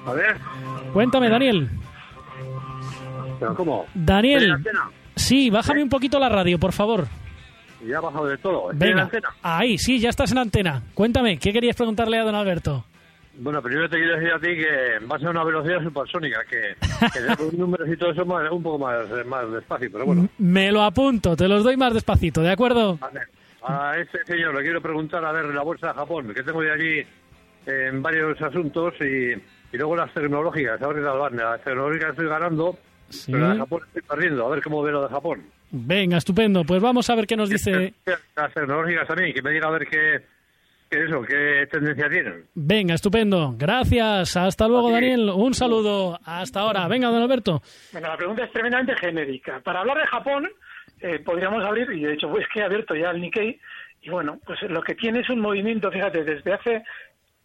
A 0.06 0.14
ver. 0.14 0.38
Cuéntame, 0.94 1.28
Daniel. 1.28 1.68
cómo? 3.56 3.88
Daniel. 3.96 4.64
Sí, 5.16 5.50
bájame 5.50 5.82
un 5.82 5.90
poquito 5.90 6.20
la 6.20 6.30
radio, 6.30 6.60
por 6.60 6.74
favor. 6.74 7.08
Ya 7.88 7.98
ha 7.98 8.02
bajado 8.02 8.28
de 8.28 8.38
todo. 8.38 8.70
Venga. 8.76 9.10
Ahí, 9.42 9.80
sí, 9.80 9.98
ya 10.00 10.10
estás 10.10 10.32
en 10.32 10.38
antena. 10.38 10.84
Cuéntame, 10.94 11.40
¿qué 11.40 11.52
querías 11.52 11.76
preguntarle 11.76 12.20
a 12.20 12.24
don 12.24 12.36
Alberto? 12.36 12.86
Bueno, 13.40 13.62
primero 13.62 13.88
te 13.88 13.98
quiero 13.98 14.16
decir 14.16 14.32
a 14.32 14.40
ti 14.40 14.48
que 14.48 15.06
va 15.06 15.16
a 15.16 15.20
ser 15.20 15.30
una 15.30 15.44
velocidad 15.44 15.84
supersónica, 15.84 16.44
que, 16.50 16.76
que 17.14 17.20
los 17.22 17.54
números 17.54 17.88
y 17.88 17.96
todo 17.96 18.12
eso 18.12 18.26
más, 18.26 18.52
un 18.52 18.64
poco 18.64 18.80
más, 18.80 19.06
más 19.28 19.52
despacio, 19.52 19.90
pero 19.92 20.06
bueno. 20.06 20.28
Me 20.40 20.72
lo 20.72 20.82
apunto, 20.82 21.36
te 21.36 21.48
los 21.48 21.64
doy 21.64 21.78
más 21.78 21.94
despacito, 21.94 22.42
¿de 22.42 22.52
acuerdo? 22.52 22.98
A 23.64 23.98
este 24.00 24.26
señor 24.26 24.56
le 24.56 24.62
quiero 24.64 24.82
preguntar, 24.82 25.24
a 25.24 25.32
ver, 25.32 25.46
la 25.46 25.62
bolsa 25.62 25.90
de 25.90 25.94
Japón, 25.94 26.34
que 26.34 26.42
tengo 26.42 26.62
de 26.62 26.72
allí 26.72 27.08
en 27.68 28.02
varios 28.02 28.42
asuntos 28.42 28.96
y, 29.02 29.34
y 29.34 29.78
luego 29.78 29.96
las 29.96 30.12
tecnológicas, 30.14 30.82
a 30.82 30.88
ver 30.88 30.98
qué 30.98 31.04
tal 31.04 31.18
van. 31.20 31.36
Las 31.36 31.62
tecnológicas 31.64 32.10
estoy 32.12 32.28
ganando, 32.28 32.78
pero 33.28 33.38
la 33.38 33.54
de 33.54 33.60
Japón 33.60 33.82
estoy 33.88 34.02
perdiendo, 34.02 34.48
a 34.48 34.50
ver 34.50 34.64
cómo 34.64 34.82
ve 34.82 34.92
lo 34.92 35.04
de 35.04 35.10
Japón. 35.10 35.44
Venga, 35.70 36.18
estupendo, 36.18 36.64
pues 36.64 36.82
vamos 36.82 37.10
a 37.10 37.16
ver 37.16 37.28
qué 37.28 37.36
nos 37.36 37.50
dice... 37.50 37.94
Las 38.36 38.54
tecnológicas 38.54 39.08
también, 39.08 39.34
que 39.34 39.42
me 39.42 39.52
diga 39.52 39.68
a 39.68 39.72
ver 39.72 39.86
¿Qué 39.88 40.24
eso? 40.90 41.22
¿Qué 41.22 41.68
tendencia 41.72 42.10
tienen? 42.10 42.46
Venga, 42.56 42.94
estupendo. 42.94 43.54
Gracias. 43.58 44.36
Hasta 44.38 44.68
luego, 44.68 44.92
Daniel. 44.92 45.30
Un 45.30 45.54
saludo. 45.54 46.20
Hasta 46.24 46.62
ahora. 46.62 46.88
Venga, 46.88 47.10
don 47.10 47.22
Alberto. 47.22 47.62
Bueno, 47.92 48.08
la 48.08 48.18
pregunta 48.18 48.44
es 48.44 48.52
tremendamente 48.52 48.96
genérica. 48.98 49.60
Para 49.60 49.82
hablar 49.82 49.98
de 49.98 50.08
Japón, 50.08 50.50
eh, 51.02 51.20
podríamos 51.20 51.64
abrir, 51.64 51.92
y 51.92 52.04
de 52.04 52.14
hecho, 52.14 52.30
pues 52.30 52.46
que 52.54 52.60
he 52.60 52.64
abierto 52.64 52.96
ya 52.96 53.12
el 53.12 53.22
Nikkei, 53.22 53.60
y 54.02 54.10
bueno, 54.10 54.40
pues 54.46 54.62
lo 54.64 54.82
que 54.82 54.96
tiene 54.96 55.20
es 55.20 55.30
un 55.30 55.40
movimiento, 55.40 55.92
fíjate, 55.92 56.24
desde 56.24 56.54
hace 56.54 56.84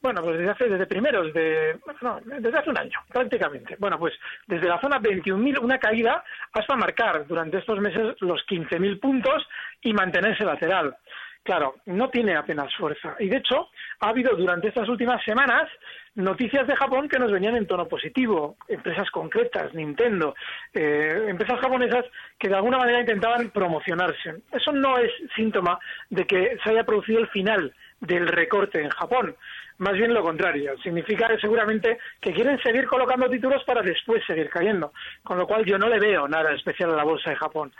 bueno, 0.02 0.20
pues 0.20 0.36
desde 0.36 0.50
hace, 0.50 0.68
desde 0.68 0.86
primeros 0.86 1.32
de, 1.32 1.78
no, 2.00 2.18
desde 2.24 2.58
hace 2.58 2.70
un 2.70 2.78
año, 2.78 2.98
prácticamente. 3.08 3.76
Bueno, 3.78 3.98
pues 4.00 4.12
desde 4.48 4.68
la 4.68 4.80
zona 4.80 4.98
21.000, 4.98 5.60
una 5.60 5.78
caída 5.78 6.24
hasta 6.52 6.74
marcar 6.74 7.24
durante 7.28 7.58
estos 7.58 7.78
meses 7.78 8.16
los 8.20 8.44
15.000 8.46 8.98
puntos 8.98 9.46
y 9.80 9.92
mantenerse 9.92 10.44
lateral. 10.44 10.96
Claro, 11.42 11.74
no 11.86 12.08
tiene 12.08 12.36
apenas 12.36 12.72
fuerza. 12.76 13.16
Y 13.18 13.28
de 13.28 13.38
hecho, 13.38 13.68
ha 14.00 14.10
habido 14.10 14.36
durante 14.36 14.68
estas 14.68 14.88
últimas 14.88 15.22
semanas 15.24 15.68
noticias 16.14 16.66
de 16.68 16.76
Japón 16.76 17.08
que 17.08 17.18
nos 17.18 17.32
venían 17.32 17.56
en 17.56 17.66
tono 17.66 17.88
positivo. 17.88 18.56
Empresas 18.68 19.10
concretas, 19.10 19.74
Nintendo, 19.74 20.36
eh, 20.72 21.26
empresas 21.28 21.58
japonesas 21.58 22.04
que 22.38 22.48
de 22.48 22.54
alguna 22.54 22.78
manera 22.78 23.00
intentaban 23.00 23.50
promocionarse. 23.50 24.42
Eso 24.52 24.72
no 24.72 24.98
es 24.98 25.10
síntoma 25.34 25.80
de 26.10 26.26
que 26.26 26.58
se 26.62 26.70
haya 26.70 26.84
producido 26.84 27.18
el 27.18 27.28
final 27.28 27.74
del 28.00 28.28
recorte 28.28 28.80
en 28.80 28.90
Japón. 28.90 29.34
Más 29.78 29.94
bien 29.94 30.14
lo 30.14 30.22
contrario. 30.22 30.78
Significa 30.78 31.28
seguramente 31.40 31.98
que 32.20 32.32
quieren 32.32 32.60
seguir 32.62 32.86
colocando 32.86 33.28
títulos 33.28 33.64
para 33.64 33.82
después 33.82 34.22
seguir 34.26 34.48
cayendo. 34.48 34.92
Con 35.24 35.38
lo 35.38 35.46
cual 35.48 35.64
yo 35.64 35.76
no 35.76 35.88
le 35.88 35.98
veo 35.98 36.28
nada 36.28 36.52
especial 36.52 36.92
a 36.92 36.96
la 36.96 37.04
bolsa 37.04 37.30
de 37.30 37.36
Japón. 37.36 37.72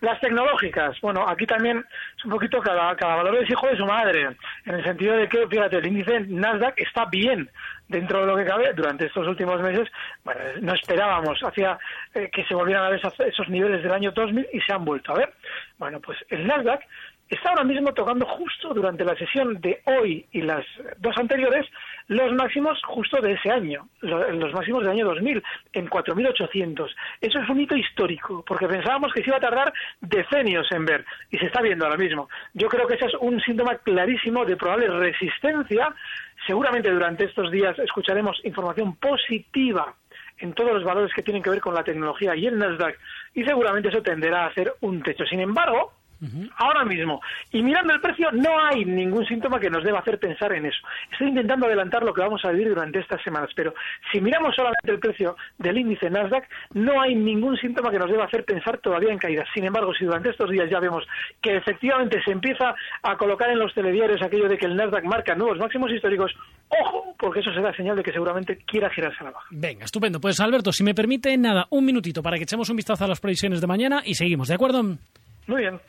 Las 0.00 0.20
tecnológicas, 0.20 1.00
bueno, 1.00 1.24
aquí 1.26 1.44
también 1.44 1.84
es 2.16 2.24
un 2.24 2.30
poquito 2.30 2.60
cada, 2.60 2.94
cada 2.94 3.16
valor 3.16 3.42
es 3.42 3.50
hijo 3.50 3.66
de 3.66 3.76
su 3.76 3.84
madre, 3.84 4.28
en 4.64 4.74
el 4.74 4.84
sentido 4.84 5.16
de 5.16 5.28
que, 5.28 5.44
fíjate, 5.48 5.78
el 5.78 5.86
índice 5.88 6.20
Nasdaq 6.20 6.80
está 6.80 7.04
bien 7.06 7.50
dentro 7.88 8.20
de 8.20 8.26
lo 8.26 8.36
que 8.36 8.44
cabe 8.44 8.72
durante 8.74 9.06
estos 9.06 9.26
últimos 9.26 9.60
meses. 9.60 9.88
Bueno, 10.22 10.40
no 10.60 10.74
esperábamos 10.74 11.42
hacía 11.42 11.76
eh, 12.14 12.30
que 12.32 12.44
se 12.44 12.54
volvieran 12.54 12.84
a 12.84 12.90
ver 12.90 13.00
esos, 13.00 13.18
esos 13.18 13.48
niveles 13.48 13.82
del 13.82 13.92
año 13.92 14.12
2000 14.12 14.46
y 14.52 14.60
se 14.60 14.72
han 14.72 14.84
vuelto 14.84 15.12
a 15.12 15.18
ver. 15.18 15.34
Bueno, 15.78 16.00
pues 16.00 16.18
el 16.28 16.46
Nasdaq 16.46 16.80
está 17.28 17.50
ahora 17.50 17.64
mismo 17.64 17.92
tocando 17.92 18.26
justo 18.26 18.72
durante 18.74 19.04
la 19.04 19.16
sesión 19.16 19.60
de 19.60 19.82
hoy 19.84 20.26
y 20.32 20.42
las 20.42 20.64
dos 20.98 21.16
anteriores 21.18 21.66
los 22.08 22.32
máximos 22.32 22.80
justo 22.84 23.20
de 23.20 23.32
ese 23.32 23.50
año, 23.50 23.86
los 24.00 24.52
máximos 24.54 24.82
del 24.82 24.92
año 24.92 25.04
2000, 25.06 25.42
en 25.74 25.90
4.800. 25.90 26.88
Eso 27.20 27.38
es 27.38 27.48
un 27.48 27.60
hito 27.60 27.76
histórico, 27.76 28.42
porque 28.46 28.66
pensábamos 28.66 29.12
que 29.12 29.22
se 29.22 29.28
iba 29.28 29.36
a 29.36 29.40
tardar 29.40 29.72
decenios 30.00 30.66
en 30.72 30.86
ver, 30.86 31.04
y 31.30 31.36
se 31.36 31.46
está 31.46 31.60
viendo 31.60 31.84
ahora 31.84 31.98
mismo. 31.98 32.28
Yo 32.54 32.68
creo 32.68 32.86
que 32.86 32.94
ese 32.94 33.06
es 33.06 33.14
un 33.20 33.38
síntoma 33.42 33.76
clarísimo 33.76 34.46
de 34.46 34.56
probable 34.56 34.88
resistencia. 34.88 35.94
Seguramente 36.46 36.90
durante 36.90 37.24
estos 37.24 37.50
días 37.50 37.78
escucharemos 37.78 38.40
información 38.44 38.96
positiva 38.96 39.94
en 40.38 40.54
todos 40.54 40.72
los 40.72 40.84
valores 40.84 41.12
que 41.12 41.22
tienen 41.22 41.42
que 41.42 41.50
ver 41.50 41.60
con 41.60 41.74
la 41.74 41.84
tecnología 41.84 42.34
y 42.34 42.46
el 42.46 42.58
Nasdaq, 42.58 42.98
y 43.34 43.44
seguramente 43.44 43.90
eso 43.90 44.02
tenderá 44.02 44.46
a 44.46 44.54
ser 44.54 44.72
un 44.80 45.02
techo. 45.02 45.26
Sin 45.26 45.40
embargo, 45.40 45.92
Ahora 46.56 46.84
mismo. 46.84 47.20
Y 47.52 47.62
mirando 47.62 47.94
el 47.94 48.00
precio, 48.00 48.30
no 48.32 48.58
hay 48.60 48.84
ningún 48.84 49.24
síntoma 49.26 49.60
que 49.60 49.70
nos 49.70 49.84
deba 49.84 50.00
hacer 50.00 50.18
pensar 50.18 50.52
en 50.52 50.66
eso. 50.66 50.78
Estoy 51.12 51.28
intentando 51.28 51.66
adelantar 51.66 52.02
lo 52.02 52.12
que 52.12 52.22
vamos 52.22 52.44
a 52.44 52.50
vivir 52.50 52.68
durante 52.70 52.98
estas 52.98 53.22
semanas, 53.22 53.50
pero 53.54 53.74
si 54.12 54.20
miramos 54.20 54.54
solamente 54.54 54.90
el 54.90 54.98
precio 54.98 55.36
del 55.58 55.78
índice 55.78 56.10
Nasdaq, 56.10 56.48
no 56.74 57.00
hay 57.00 57.14
ningún 57.14 57.56
síntoma 57.56 57.90
que 57.90 57.98
nos 57.98 58.10
deba 58.10 58.24
hacer 58.24 58.44
pensar 58.44 58.78
todavía 58.78 59.12
en 59.12 59.18
caídas. 59.18 59.48
Sin 59.54 59.64
embargo, 59.64 59.94
si 59.94 60.04
durante 60.04 60.30
estos 60.30 60.50
días 60.50 60.68
ya 60.70 60.80
vemos 60.80 61.04
que 61.40 61.56
efectivamente 61.56 62.20
se 62.24 62.32
empieza 62.32 62.74
a 63.02 63.16
colocar 63.16 63.50
en 63.50 63.58
los 63.58 63.72
telediarios 63.74 64.20
aquello 64.22 64.48
de 64.48 64.58
que 64.58 64.66
el 64.66 64.76
Nasdaq 64.76 65.04
marca 65.04 65.34
nuevos 65.34 65.58
máximos 65.58 65.90
históricos, 65.92 66.32
ojo, 66.68 67.14
porque 67.18 67.40
eso 67.40 67.52
será 67.52 67.74
señal 67.74 67.96
de 67.96 68.02
que 68.02 68.12
seguramente 68.12 68.58
quiera 68.66 68.90
girarse 68.90 69.18
a 69.20 69.24
la 69.24 69.30
baja. 69.30 69.46
Venga, 69.50 69.84
estupendo. 69.84 70.20
Pues 70.20 70.40
Alberto, 70.40 70.72
si 70.72 70.82
me 70.82 70.94
permite, 70.94 71.36
nada, 71.36 71.66
un 71.70 71.84
minutito 71.84 72.22
para 72.22 72.36
que 72.36 72.42
echemos 72.44 72.68
un 72.70 72.76
vistazo 72.76 73.04
a 73.04 73.08
las 73.08 73.20
previsiones 73.20 73.60
de 73.60 73.66
mañana 73.66 74.02
y 74.04 74.14
seguimos, 74.14 74.48
¿de 74.48 74.54
acuerdo? 74.54 74.82
Muy 74.82 75.62
bien. 75.62 75.80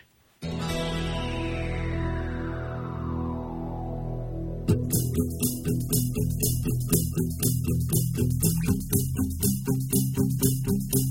Bye. 0.42 0.79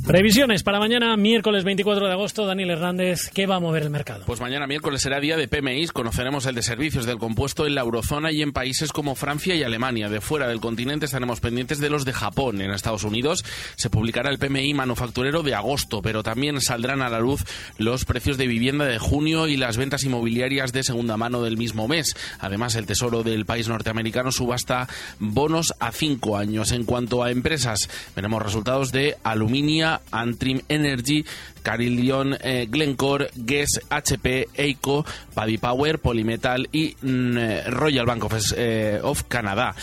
Previsiones 0.08 0.62
para 0.62 0.78
mañana, 0.78 1.14
miércoles 1.18 1.64
24 1.64 2.06
de 2.06 2.12
agosto. 2.14 2.46
Daniel 2.46 2.70
Hernández, 2.70 3.28
¿qué 3.34 3.46
va 3.46 3.56
a 3.56 3.60
mover 3.60 3.82
el 3.82 3.90
mercado? 3.90 4.24
Pues 4.24 4.40
mañana 4.40 4.66
miércoles 4.66 5.02
será 5.02 5.20
día 5.20 5.36
de 5.36 5.48
PMI. 5.48 5.88
Conoceremos 5.88 6.46
el 6.46 6.54
de 6.54 6.62
servicios 6.62 7.04
del 7.04 7.18
compuesto 7.18 7.66
en 7.66 7.74
la 7.74 7.82
eurozona 7.82 8.32
y 8.32 8.40
en 8.40 8.54
países 8.54 8.90
como 8.90 9.14
Francia 9.14 9.54
y 9.54 9.64
Alemania. 9.64 10.08
De 10.08 10.22
fuera 10.22 10.48
del 10.48 10.60
continente 10.60 11.04
estaremos 11.04 11.40
pendientes 11.40 11.78
de 11.78 11.90
los 11.90 12.06
de 12.06 12.14
Japón. 12.14 12.62
En 12.62 12.70
Estados 12.70 13.04
Unidos 13.04 13.44
se 13.76 13.90
publicará 13.90 14.30
el 14.30 14.38
PMI 14.38 14.72
manufacturero 14.72 15.42
de 15.42 15.54
agosto, 15.54 16.00
pero 16.00 16.22
también 16.22 16.58
saldrán 16.62 17.02
a 17.02 17.10
la 17.10 17.20
luz 17.20 17.44
los 17.76 18.06
precios 18.06 18.38
de 18.38 18.46
vivienda 18.46 18.86
de 18.86 18.98
junio 18.98 19.46
y 19.46 19.58
las 19.58 19.76
ventas 19.76 20.04
inmobiliarias 20.04 20.72
de 20.72 20.84
segunda 20.84 21.18
mano 21.18 21.42
del 21.42 21.58
mismo 21.58 21.86
mes. 21.86 22.16
Además, 22.40 22.76
el 22.76 22.86
Tesoro 22.86 23.24
del 23.24 23.44
país 23.44 23.68
norteamericano 23.68 24.32
subasta 24.32 24.88
bonos 25.18 25.74
a 25.80 25.92
cinco 25.92 26.38
años. 26.38 26.72
En 26.72 26.84
cuanto 26.84 27.22
a 27.22 27.30
empresas, 27.30 27.90
veremos 28.16 28.42
resultados 28.42 28.90
de 28.90 29.18
Aluminia, 29.22 29.97
Antrim 30.10 30.60
Energy, 30.68 31.24
Carillion, 31.62 32.36
eh, 32.40 32.66
Glencore, 32.70 33.30
Guess, 33.34 33.80
HP, 33.88 34.48
Eiko, 34.54 35.04
Paddy 35.34 35.58
Power, 35.58 35.98
Polymetal 35.98 36.68
y 36.72 36.96
mm, 37.00 37.38
eh, 37.38 37.62
Royal 37.68 38.06
Bank 38.06 38.24
of, 38.24 38.34
eh, 38.56 39.00
Canada. 39.28 39.74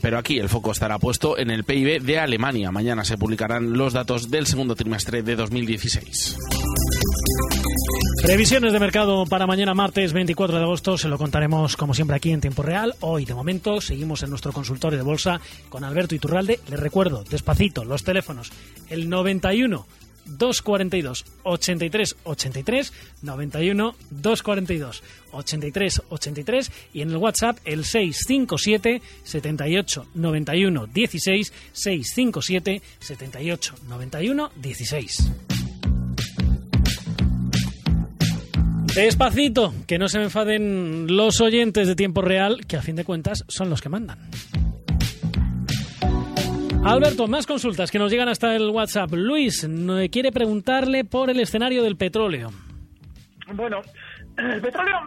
pero 0.00 0.18
aquí 0.18 0.38
el 0.38 0.48
foco 0.48 0.72
estará 0.72 0.98
puesto 0.98 1.38
en 1.38 1.50
el 1.50 1.64
PIB 1.64 2.02
de 2.02 2.18
Alemania. 2.18 2.70
Mañana 2.70 3.04
se 3.04 3.18
publicarán 3.18 3.72
los 3.76 3.92
datos 3.92 4.30
del 4.30 4.46
segundo 4.46 4.74
trimestre 4.74 5.22
de 5.22 5.36
2016. 5.36 6.36
Previsiones 8.22 8.72
de 8.72 8.78
mercado 8.78 9.26
para 9.26 9.48
mañana 9.48 9.74
martes 9.74 10.12
24 10.12 10.56
de 10.56 10.62
agosto 10.62 10.96
se 10.96 11.08
lo 11.08 11.18
contaremos 11.18 11.76
como 11.76 11.92
siempre 11.92 12.16
aquí 12.16 12.30
en 12.30 12.40
tiempo 12.40 12.62
real. 12.62 12.94
Hoy 13.00 13.24
de 13.24 13.34
momento 13.34 13.80
seguimos 13.80 14.22
en 14.22 14.30
nuestro 14.30 14.52
consultorio 14.52 14.96
de 14.96 15.04
bolsa 15.04 15.40
con 15.68 15.82
Alberto 15.82 16.14
Iturralde. 16.14 16.60
Les 16.68 16.78
recuerdo, 16.78 17.24
despacito, 17.28 17.84
los 17.84 18.04
teléfonos. 18.04 18.52
El 18.88 19.10
91 19.10 19.86
242 20.24 21.24
83 21.42 22.16
83 22.22 22.92
91 23.22 23.96
242 24.10 25.02
83 25.32 26.02
83 26.08 26.72
y 26.92 27.02
en 27.02 27.10
el 27.10 27.16
WhatsApp 27.16 27.58
el 27.64 27.84
657 27.84 29.02
78 29.24 30.06
91 30.14 30.86
16 30.86 31.52
657 31.72 32.82
78 33.00 33.74
91 33.88 34.52
16. 34.54 35.32
Despacito, 38.94 39.72
que 39.88 39.96
no 39.98 40.06
se 40.08 40.18
me 40.18 40.24
enfaden 40.24 41.06
los 41.08 41.40
oyentes 41.40 41.88
de 41.88 41.96
tiempo 41.96 42.20
real, 42.20 42.66
que 42.68 42.76
a 42.76 42.82
fin 42.82 42.94
de 42.94 43.04
cuentas 43.04 43.42
son 43.48 43.70
los 43.70 43.80
que 43.80 43.88
mandan. 43.88 44.18
Alberto, 46.84 47.26
más 47.26 47.46
consultas 47.46 47.90
que 47.90 47.98
nos 47.98 48.12
llegan 48.12 48.28
hasta 48.28 48.54
el 48.54 48.68
WhatsApp. 48.68 49.12
Luis 49.12 49.66
quiere 50.10 50.30
preguntarle 50.30 51.04
por 51.04 51.30
el 51.30 51.40
escenario 51.40 51.82
del 51.82 51.96
petróleo. 51.96 52.50
Bueno, 53.54 53.80
el 54.36 54.60
petróleo, 54.60 54.98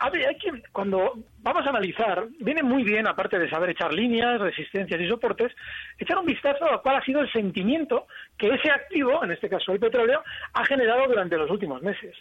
hay 0.00 0.36
que, 0.36 0.62
cuando 0.70 1.14
vamos 1.38 1.66
a 1.66 1.70
analizar, 1.70 2.24
viene 2.38 2.62
muy 2.62 2.84
bien, 2.84 3.08
aparte 3.08 3.38
de 3.38 3.50
saber 3.50 3.70
echar 3.70 3.92
líneas, 3.92 4.40
resistencias 4.40 5.00
y 5.00 5.08
soportes, 5.08 5.52
echar 5.98 6.18
un 6.18 6.26
vistazo 6.26 6.66
a 6.66 6.80
cuál 6.82 6.96
ha 6.96 7.04
sido 7.04 7.20
el 7.22 7.32
sentimiento 7.32 8.06
que 8.36 8.48
ese 8.48 8.70
activo, 8.70 9.24
en 9.24 9.32
este 9.32 9.48
caso 9.48 9.72
el 9.72 9.80
petróleo, 9.80 10.22
ha 10.52 10.64
generado 10.66 11.08
durante 11.08 11.36
los 11.36 11.50
últimos 11.50 11.82
meses. 11.82 12.14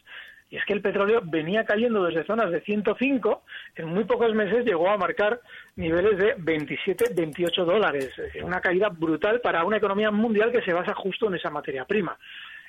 Y 0.50 0.58
es 0.58 0.66
que 0.66 0.74
el 0.74 0.82
petróleo 0.82 1.22
venía 1.24 1.66
cayendo 1.66 2.06
desde 2.06 2.25
zonas 2.25 2.51
de 2.51 2.62
105, 2.62 3.44
en 3.75 3.88
muy 3.88 4.06
pocos 4.06 4.34
meses 4.34 4.66
llegó 4.66 4.89
a 4.89 4.98
marcar 4.98 5.42
niveles 5.75 6.18
de 6.18 6.36
27, 6.38 7.13
28 7.13 7.66
dólares. 7.66 8.06
Es 8.06 8.18
decir, 8.18 8.44
una 8.44 8.62
caída 8.62 8.89
brutal 8.89 9.42
para 9.42 9.66
una 9.66 9.77
economía 9.77 10.10
mundial 10.10 10.51
que 10.51 10.62
se 10.62 10.74
basa 10.74 10.94
justo 10.94 11.27
en 11.27 11.36
esa 11.36 11.50
materia 11.50 11.84
prima. 11.86 12.18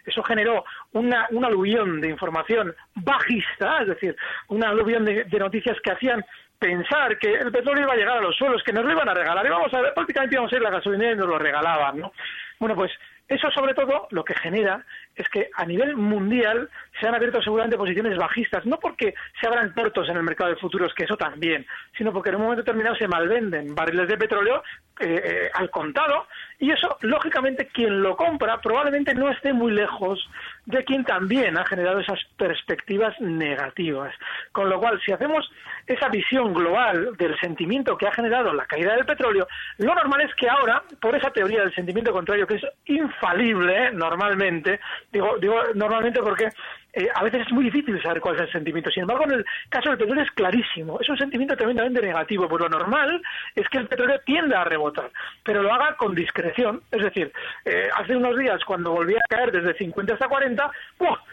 Eso 0.04 0.22
generó 0.22 0.64
una, 0.92 1.26
un 1.30 1.44
aluvión 1.44 2.00
de 2.00 2.08
información 2.08 2.74
bajista, 2.94 3.82
es 3.82 3.88
decir, 3.88 4.16
una 4.48 4.70
aluvión 4.70 5.04
de, 5.04 5.24
noticias 5.38 5.76
que 5.82 5.92
hacían 5.92 6.24
pensar 6.58 7.18
que 7.18 7.34
el 7.34 7.52
petróleo 7.52 7.84
iba 7.84 7.92
a 7.92 7.96
llegar 7.96 8.18
a 8.18 8.22
los 8.22 8.36
suelos, 8.36 8.62
que 8.64 8.72
nos 8.72 8.84
lo 8.84 8.92
iban 8.92 9.08
a 9.08 9.14
regalar. 9.14 9.46
Y 9.46 9.50
vamos 9.50 9.72
a 9.72 9.82
ver, 9.82 9.94
prácticamente 9.94 10.34
íbamos 10.34 10.52
a 10.52 10.56
ir 10.56 10.62
la 10.62 10.70
gasolina 10.70 11.12
y 11.12 11.16
nos 11.16 11.28
lo 11.28 11.38
regalaban, 11.38 11.98
¿no? 11.98 12.12
Bueno, 12.58 12.74
pues 12.74 12.90
eso 13.28 13.50
sobre 13.50 13.74
todo 13.74 14.08
lo 14.10 14.24
que 14.24 14.34
genera 14.34 14.84
es 15.18 15.28
que 15.28 15.50
a 15.54 15.64
nivel 15.64 15.96
mundial 15.96 16.68
se 17.00 17.06
han 17.06 17.14
abierto 17.14 17.42
seguramente 17.42 17.76
posiciones 17.76 18.16
bajistas, 18.16 18.64
no 18.66 18.78
porque 18.78 19.14
se 19.40 19.46
abran 19.46 19.72
cortos 19.72 20.08
en 20.08 20.16
el 20.16 20.22
mercado 20.22 20.50
de 20.50 20.56
futuros, 20.56 20.94
que 20.94 21.04
eso 21.04 21.16
también, 21.16 21.66
sino 21.96 22.12
porque 22.12 22.30
en 22.30 22.36
un 22.36 22.42
momento 22.42 22.62
determinado 22.62 22.96
se 22.96 23.08
malvenden 23.08 23.74
barriles 23.74 24.08
de 24.08 24.16
petróleo 24.16 24.62
eh, 25.00 25.22
eh, 25.24 25.50
al 25.54 25.70
contado 25.70 26.26
y 26.60 26.72
eso, 26.72 26.96
lógicamente, 27.02 27.68
quien 27.68 28.02
lo 28.02 28.16
compra 28.16 28.60
probablemente 28.60 29.14
no 29.14 29.30
esté 29.30 29.52
muy 29.52 29.70
lejos 29.70 30.28
de 30.66 30.84
quien 30.84 31.04
también 31.04 31.56
ha 31.56 31.64
generado 31.64 32.00
esas 32.00 32.18
perspectivas 32.36 33.14
negativas. 33.20 34.12
Con 34.50 34.68
lo 34.68 34.80
cual, 34.80 35.00
si 35.04 35.12
hacemos 35.12 35.48
esa 35.86 36.08
visión 36.08 36.52
global 36.52 37.16
del 37.16 37.38
sentimiento 37.38 37.96
que 37.96 38.08
ha 38.08 38.12
generado 38.12 38.52
la 38.52 38.66
caída 38.66 38.96
del 38.96 39.06
petróleo, 39.06 39.46
lo 39.78 39.94
normal 39.94 40.22
es 40.22 40.34
que 40.34 40.48
ahora, 40.48 40.82
por 41.00 41.14
esa 41.14 41.30
teoría 41.30 41.60
del 41.60 41.74
sentimiento 41.74 42.12
contrario, 42.12 42.46
que 42.46 42.56
es 42.56 42.66
infalible 42.86 43.86
¿eh? 43.86 43.90
normalmente, 43.92 44.80
digo, 45.12 45.36
digo 45.38 45.56
normalmente 45.74 46.20
porque 46.20 46.50
eh, 46.92 47.08
a 47.14 47.22
veces 47.22 47.46
es 47.46 47.52
muy 47.52 47.64
difícil 47.64 48.00
saber 48.02 48.20
cuál 48.20 48.36
es 48.36 48.42
el 48.42 48.52
sentimiento. 48.52 48.90
Sin 48.90 49.02
embargo, 49.02 49.24
en 49.24 49.32
el 49.32 49.44
caso 49.68 49.90
del 49.90 49.98
petróleo 49.98 50.24
es 50.24 50.30
clarísimo. 50.32 50.98
Es 51.00 51.08
un 51.08 51.18
sentimiento 51.18 51.56
tremendamente 51.56 52.00
negativo. 52.00 52.48
Pues 52.48 52.62
lo 52.62 52.68
normal 52.68 53.22
es 53.54 53.68
que 53.68 53.78
el 53.78 53.86
petróleo 53.86 54.18
tienda 54.24 54.62
a 54.62 54.64
rebotar, 54.64 55.10
pero 55.42 55.62
lo 55.62 55.72
haga 55.72 55.96
con 55.96 56.14
discreción. 56.14 56.82
Es 56.90 57.02
decir, 57.02 57.32
eh, 57.64 57.88
hace 57.94 58.16
unos 58.16 58.36
días, 58.36 58.64
cuando 58.64 58.92
volvía 58.92 59.18
a 59.18 59.28
caer 59.28 59.52
desde 59.52 59.76
50 59.76 60.14
hasta 60.14 60.28
40, 60.28 60.70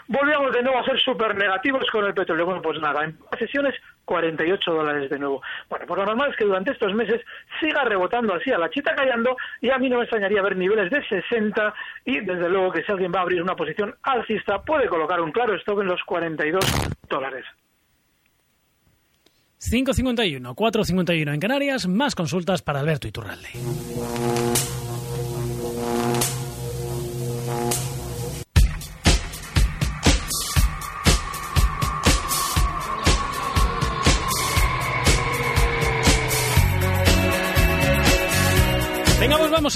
volvíamos 0.08 0.52
de 0.54 0.64
nuevo 0.64 0.80
a 0.80 0.86
ser 0.86 1.00
súper 1.00 1.36
negativos 1.36 1.84
con 1.92 2.06
el 2.06 2.14
petróleo. 2.14 2.46
Bueno, 2.46 2.62
pues 2.62 2.80
nada, 2.80 3.04
en 3.04 3.18
sesiones 3.38 3.76
48 4.06 4.72
dólares 4.72 5.10
de 5.10 5.20
nuevo. 5.20 5.42
Bueno, 5.70 5.86
pues 5.88 6.00
lo 6.00 6.06
normal 6.06 6.32
es 6.32 6.38
que 6.38 6.46
durante 6.46 6.72
estos 6.72 6.94
meses 6.94 7.22
siga 7.60 7.84
rebotando 7.84 8.34
así 8.34 8.52
a 8.52 8.58
la 8.58 8.70
chita 8.70 8.96
callando 8.96 9.36
y 9.62 9.70
a 9.70 9.78
mí 9.78 9.90
no 9.90 9.98
me 9.98 10.04
extrañaría 10.04 10.42
ver 10.42 10.56
niveles 10.56 10.92
de 10.92 11.04
60 11.06 11.74
y 12.06 12.20
desde 12.22 12.50
luego 12.50 12.72
que 12.72 12.84
si 12.84 12.92
alguien 12.92 13.12
va 13.14 13.20
a 13.20 13.24
abrir 13.24 13.42
una 13.42 13.56
posición 13.56 13.96
alcista 14.04 14.62
puede 14.62 14.88
colocar 14.88 15.20
un 15.22 15.32
claro 15.32 15.56
stop 15.56 15.82
en 15.82 15.88
los 15.88 16.04
42 16.04 16.64
dólares. 17.10 17.46
5.51, 19.60 20.54
4.51 20.54 21.34
en 21.34 21.40
Canarias, 21.40 21.88
más 21.88 22.14
consultas 22.14 22.62
para 22.62 22.82
Alberto 22.82 23.08
Iturralde. 23.08 23.50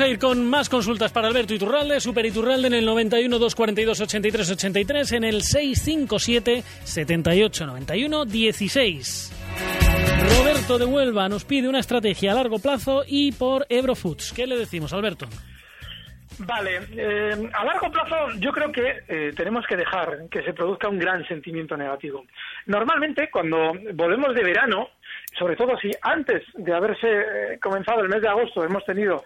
A 0.02 0.08
ir 0.08 0.20
con 0.20 0.50
más 0.50 0.70
consultas 0.70 1.12
para 1.12 1.28
Alberto 1.28 1.54
Iturralde, 1.54 2.00
Super 2.00 2.26
Iturralde 2.26 2.68
en 2.68 2.74
el 2.76 2.86
91 2.86 3.40
242 3.40 4.02
83 4.02 4.52
83 4.52 5.12
en 5.14 5.24
el 5.24 5.42
657 5.42 6.64
78 6.84 7.66
91 7.66 8.26
16. 8.26 9.32
Roberto 10.38 10.78
de 10.78 10.86
Huelva 10.86 11.28
nos 11.28 11.44
pide 11.44 11.68
una 11.68 11.80
estrategia 11.80 12.32
a 12.32 12.36
largo 12.36 12.60
plazo 12.60 13.04
y 13.08 13.32
por 13.32 13.66
Eurofoods. 13.68 14.34
¿Qué 14.34 14.48
le 14.48 14.58
decimos, 14.58 14.94
Alberto? 14.94 15.28
Vale, 16.40 16.80
eh, 16.96 17.50
a 17.54 17.66
largo 17.66 17.92
plazo 17.92 18.16
yo 18.38 18.52
creo 18.52 18.72
que 18.72 19.04
eh, 19.08 19.34
tenemos 19.36 19.66
que 19.68 19.76
dejar 19.76 20.30
que 20.32 20.42
se 20.44 20.54
produzca 20.54 20.88
un 20.88 20.98
gran 20.98 21.28
sentimiento 21.28 21.76
negativo. 21.76 22.26
Normalmente 22.68 23.30
cuando 23.30 23.74
volvemos 23.94 24.34
de 24.34 24.44
verano, 24.44 24.90
sobre 25.38 25.58
todo 25.58 25.78
si 25.78 25.92
antes 26.02 26.44
de 26.54 26.74
haberse 26.74 27.08
eh, 27.10 27.60
comenzado 27.62 28.02
el 28.02 28.10
mes 28.10 28.22
de 28.22 28.30
agosto 28.30 28.64
hemos 28.64 28.86
tenido 28.86 29.24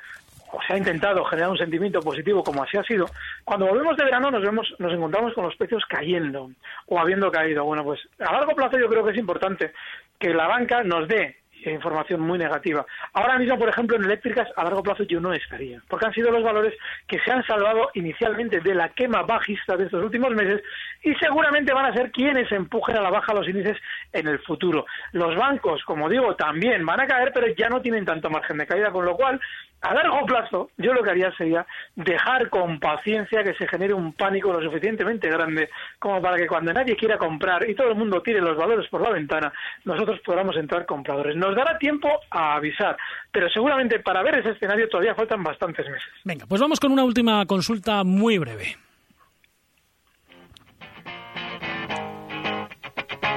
o 0.53 0.61
se 0.61 0.73
ha 0.73 0.77
intentado 0.77 1.25
generar 1.25 1.49
un 1.49 1.57
sentimiento 1.57 1.99
positivo 1.99 2.43
como 2.43 2.63
así 2.63 2.77
ha 2.77 2.83
sido, 2.83 3.07
cuando 3.43 3.65
volvemos 3.65 3.97
de 3.97 4.05
verano 4.05 4.29
nos 4.29 4.43
vemos, 4.43 4.73
nos 4.77 4.93
encontramos 4.93 5.33
con 5.33 5.45
los 5.45 5.55
precios 5.55 5.83
cayendo 5.89 6.51
o 6.87 6.99
habiendo 6.99 7.31
caído. 7.31 7.65
Bueno, 7.65 7.83
pues 7.83 7.99
a 8.19 8.31
largo 8.31 8.53
plazo 8.55 8.77
yo 8.77 8.87
creo 8.87 9.03
que 9.03 9.11
es 9.11 9.17
importante 9.17 9.73
que 10.19 10.33
la 10.33 10.47
banca 10.47 10.83
nos 10.83 11.07
dé 11.07 11.37
información 11.71 12.21
muy 12.21 12.37
negativa. 12.37 12.85
Ahora 13.13 13.37
mismo, 13.37 13.57
por 13.57 13.69
ejemplo, 13.69 13.95
en 13.95 14.03
eléctricas 14.03 14.49
a 14.55 14.63
largo 14.63 14.83
plazo 14.83 15.03
yo 15.03 15.19
no 15.19 15.33
estaría, 15.33 15.81
porque 15.87 16.05
han 16.05 16.13
sido 16.13 16.31
los 16.31 16.43
valores 16.43 16.73
que 17.07 17.19
se 17.19 17.31
han 17.31 17.45
salvado 17.45 17.89
inicialmente 17.93 18.59
de 18.59 18.75
la 18.75 18.89
quema 18.89 19.23
bajista 19.23 19.77
de 19.77 19.85
estos 19.85 20.03
últimos 20.03 20.31
meses 20.31 20.61
y 21.03 21.13
seguramente 21.15 21.73
van 21.73 21.85
a 21.85 21.93
ser 21.93 22.11
quienes 22.11 22.51
empujen 22.51 22.97
a 22.97 23.01
la 23.01 23.09
baja 23.09 23.33
los 23.33 23.47
índices 23.47 23.77
en 24.11 24.27
el 24.27 24.39
futuro. 24.39 24.85
Los 25.11 25.35
bancos, 25.35 25.83
como 25.85 26.09
digo, 26.09 26.35
también 26.35 26.85
van 26.85 27.01
a 27.01 27.07
caer, 27.07 27.31
pero 27.33 27.47
ya 27.55 27.69
no 27.69 27.81
tienen 27.81 28.05
tanto 28.05 28.29
margen 28.29 28.57
de 28.57 28.67
caída, 28.67 28.91
con 28.91 29.05
lo 29.05 29.15
cual 29.15 29.39
a 29.83 29.93
largo 29.93 30.25
plazo, 30.25 30.69
yo 30.77 30.93
lo 30.93 31.03
que 31.03 31.11
haría 31.11 31.31
sería 31.35 31.65
dejar 31.95 32.49
con 32.49 32.79
paciencia 32.79 33.43
que 33.43 33.53
se 33.53 33.67
genere 33.67 33.93
un 33.93 34.13
pánico 34.13 34.53
lo 34.53 34.61
suficientemente 34.61 35.29
grande 35.29 35.69
como 35.99 36.21
para 36.21 36.37
que 36.37 36.47
cuando 36.47 36.71
nadie 36.71 36.95
quiera 36.95 37.17
comprar 37.17 37.69
y 37.69 37.75
todo 37.75 37.89
el 37.89 37.95
mundo 37.95 38.21
tire 38.21 38.39
los 38.39 38.55
valores 38.55 38.89
por 38.89 39.01
la 39.01 39.09
ventana, 39.09 39.51
nosotros 39.83 40.21
podamos 40.25 40.55
entrar 40.55 40.85
compradores. 40.85 41.35
Nos 41.35 41.53
dará 41.55 41.77
tiempo 41.77 42.09
a 42.31 42.55
avisar, 42.55 42.95
pero 43.29 43.49
seguramente 43.49 43.99
para 43.99 44.23
ver 44.23 44.39
ese 44.39 44.51
escenario 44.51 44.87
todavía 44.87 45.15
faltan 45.15 45.43
bastantes 45.43 45.85
meses. 45.89 46.09
Venga, 46.23 46.45
pues 46.47 46.61
vamos 46.61 46.79
con 46.79 46.91
una 46.91 47.03
última 47.03 47.45
consulta 47.45 48.05
muy 48.05 48.37
breve. 48.37 48.77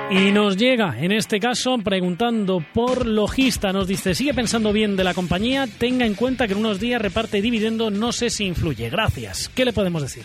Y 0.09 0.31
nos 0.31 0.57
llega, 0.57 0.97
en 1.01 1.11
este 1.11 1.41
caso, 1.41 1.79
preguntando 1.79 2.65
por 2.73 3.07
Logista. 3.07 3.73
Nos 3.73 3.89
dice, 3.89 4.15
sigue 4.15 4.33
pensando 4.35 4.73
bien 4.73 4.97
de 4.97 5.03
la 5.03 5.15
compañía, 5.15 5.67
tenga 5.67 6.07
en 6.07 6.15
cuenta 6.15 6.47
que 6.47 6.53
en 6.53 6.61
unos 6.61 6.79
días 6.79 7.03
reparte 7.03 7.43
dividendo, 7.43 7.91
no 7.91 8.13
sé 8.13 8.31
si 8.31 8.45
influye. 8.45 8.89
Gracias. 8.89 9.51
¿Qué 9.53 9.65
le 9.65 9.73
podemos 9.73 10.03
decir? 10.03 10.23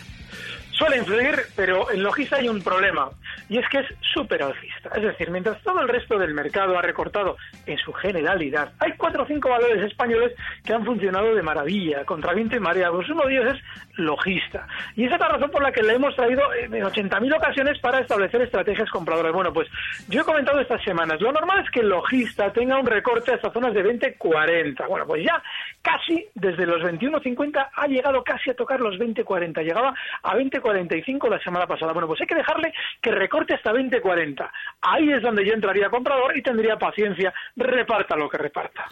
Suele 0.82 0.98
influir, 0.98 1.36
pero 1.56 1.92
en 1.92 2.02
Logista 2.02 2.38
hay 2.38 2.50
un 2.50 2.60
problema, 2.60 3.12
y 3.48 3.60
es 3.60 3.70
que 3.70 3.78
es 3.78 3.86
súper 4.16 4.42
alcista. 4.42 4.90
Es 4.96 5.04
decir, 5.04 5.30
mientras 5.30 5.62
todo 5.62 5.80
el 5.80 5.88
resto 5.88 6.18
del 6.18 6.34
mercado 6.34 6.76
ha 6.76 6.82
recortado 6.82 7.38
en 7.68 7.78
su 7.78 7.94
generalidad, 7.94 8.72
hay 8.80 8.94
cuatro 8.94 9.22
o 9.22 9.28
cinco 9.28 9.50
valores 9.50 9.86
españoles 9.86 10.34
que 10.66 10.74
han 10.74 10.84
funcionado 10.84 11.36
de 11.36 11.44
maravilla, 11.44 12.04
contra 12.04 12.34
viento 12.34 12.56
y 12.56 12.60
marea. 12.60 12.90
Pues 12.90 13.08
uno 13.10 13.28
de 13.28 13.32
ellos 13.32 13.54
es 13.54 13.62
Logista. 14.00 14.68
Y 14.96 15.06
esa 15.06 15.16
es 15.16 15.22
la 15.22 15.28
razón 15.28 15.52
por 15.52 15.62
la 15.62 15.72
que 15.72 15.84
le 15.84 15.94
hemos 15.94 16.16
traído 16.16 16.42
en 16.52 16.72
80.000 16.72 17.36
ocasiones 17.36 17.78
para 17.78 18.00
establecer 18.00 18.42
estrategias 18.42 18.90
compradoras. 18.90 19.34
Bueno, 19.34 19.54
pues 19.54 19.68
yo 20.10 20.22
he 20.22 20.26
comentado 20.26 20.60
estas 20.62 20.84
semanas, 20.84 21.22
lo 21.22 21.32
normal 21.32 21.64
es 21.64 21.70
que 21.70 21.84
Logista 21.84 22.52
tenga 22.52 22.80
un 22.80 22.88
recorte 22.88 23.34
hasta 23.36 23.52
zonas 23.52 23.76
de 23.76 23.86
20-40. 23.86 24.88
Bueno, 24.88 25.06
pues 25.06 25.24
ya 25.24 25.44
casi 25.82 26.26
desde 26.36 26.66
los 26.66 26.82
21.50 26.82 27.70
ha 27.76 27.88
llegado 27.88 28.24
casi 28.24 28.50
a 28.50 28.56
tocar 28.56 28.80
los 28.80 28.96
20.40. 28.96 29.64
Llegaba 29.64 29.94
a 30.24 30.36
20.40 30.36 30.72
45 30.72 31.30
la 31.30 31.40
semana 31.40 31.68
pasada. 31.68 31.94
Bueno, 31.94 32.08
pues 32.08 32.22
hay 32.22 32.28
que 32.28 32.36
dejarle 32.36 32.74
que 33.02 33.12
recorte 33.12 33.54
hasta 33.54 33.72
20-40. 33.72 34.50
Ahí 34.82 35.12
es 35.12 35.22
donde 35.22 35.46
yo 35.46 35.54
entraría 35.54 35.90
comprador 35.90 36.38
y 36.38 36.42
tendría 36.42 36.78
paciencia, 36.78 37.34
reparta 37.56 38.16
lo 38.16 38.30
que 38.30 38.38
reparta. 38.38 38.86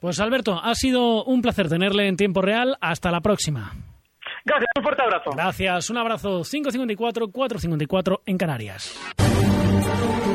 Pues 0.00 0.20
Alberto, 0.20 0.60
ha 0.62 0.74
sido 0.74 1.24
un 1.24 1.42
placer 1.42 1.68
tenerle 1.68 2.06
en 2.08 2.16
tiempo 2.16 2.42
real. 2.42 2.76
Hasta 2.80 3.10
la 3.10 3.20
próxima. 3.20 3.72
Gracias, 4.44 4.70
un 4.76 4.82
fuerte 4.82 5.02
abrazo. 5.02 5.30
Gracias, 5.34 5.90
un 5.90 5.98
abrazo. 5.98 6.42
554 6.42 7.28
454 7.28 8.22
en 8.26 8.38
Canarias. 8.38 9.55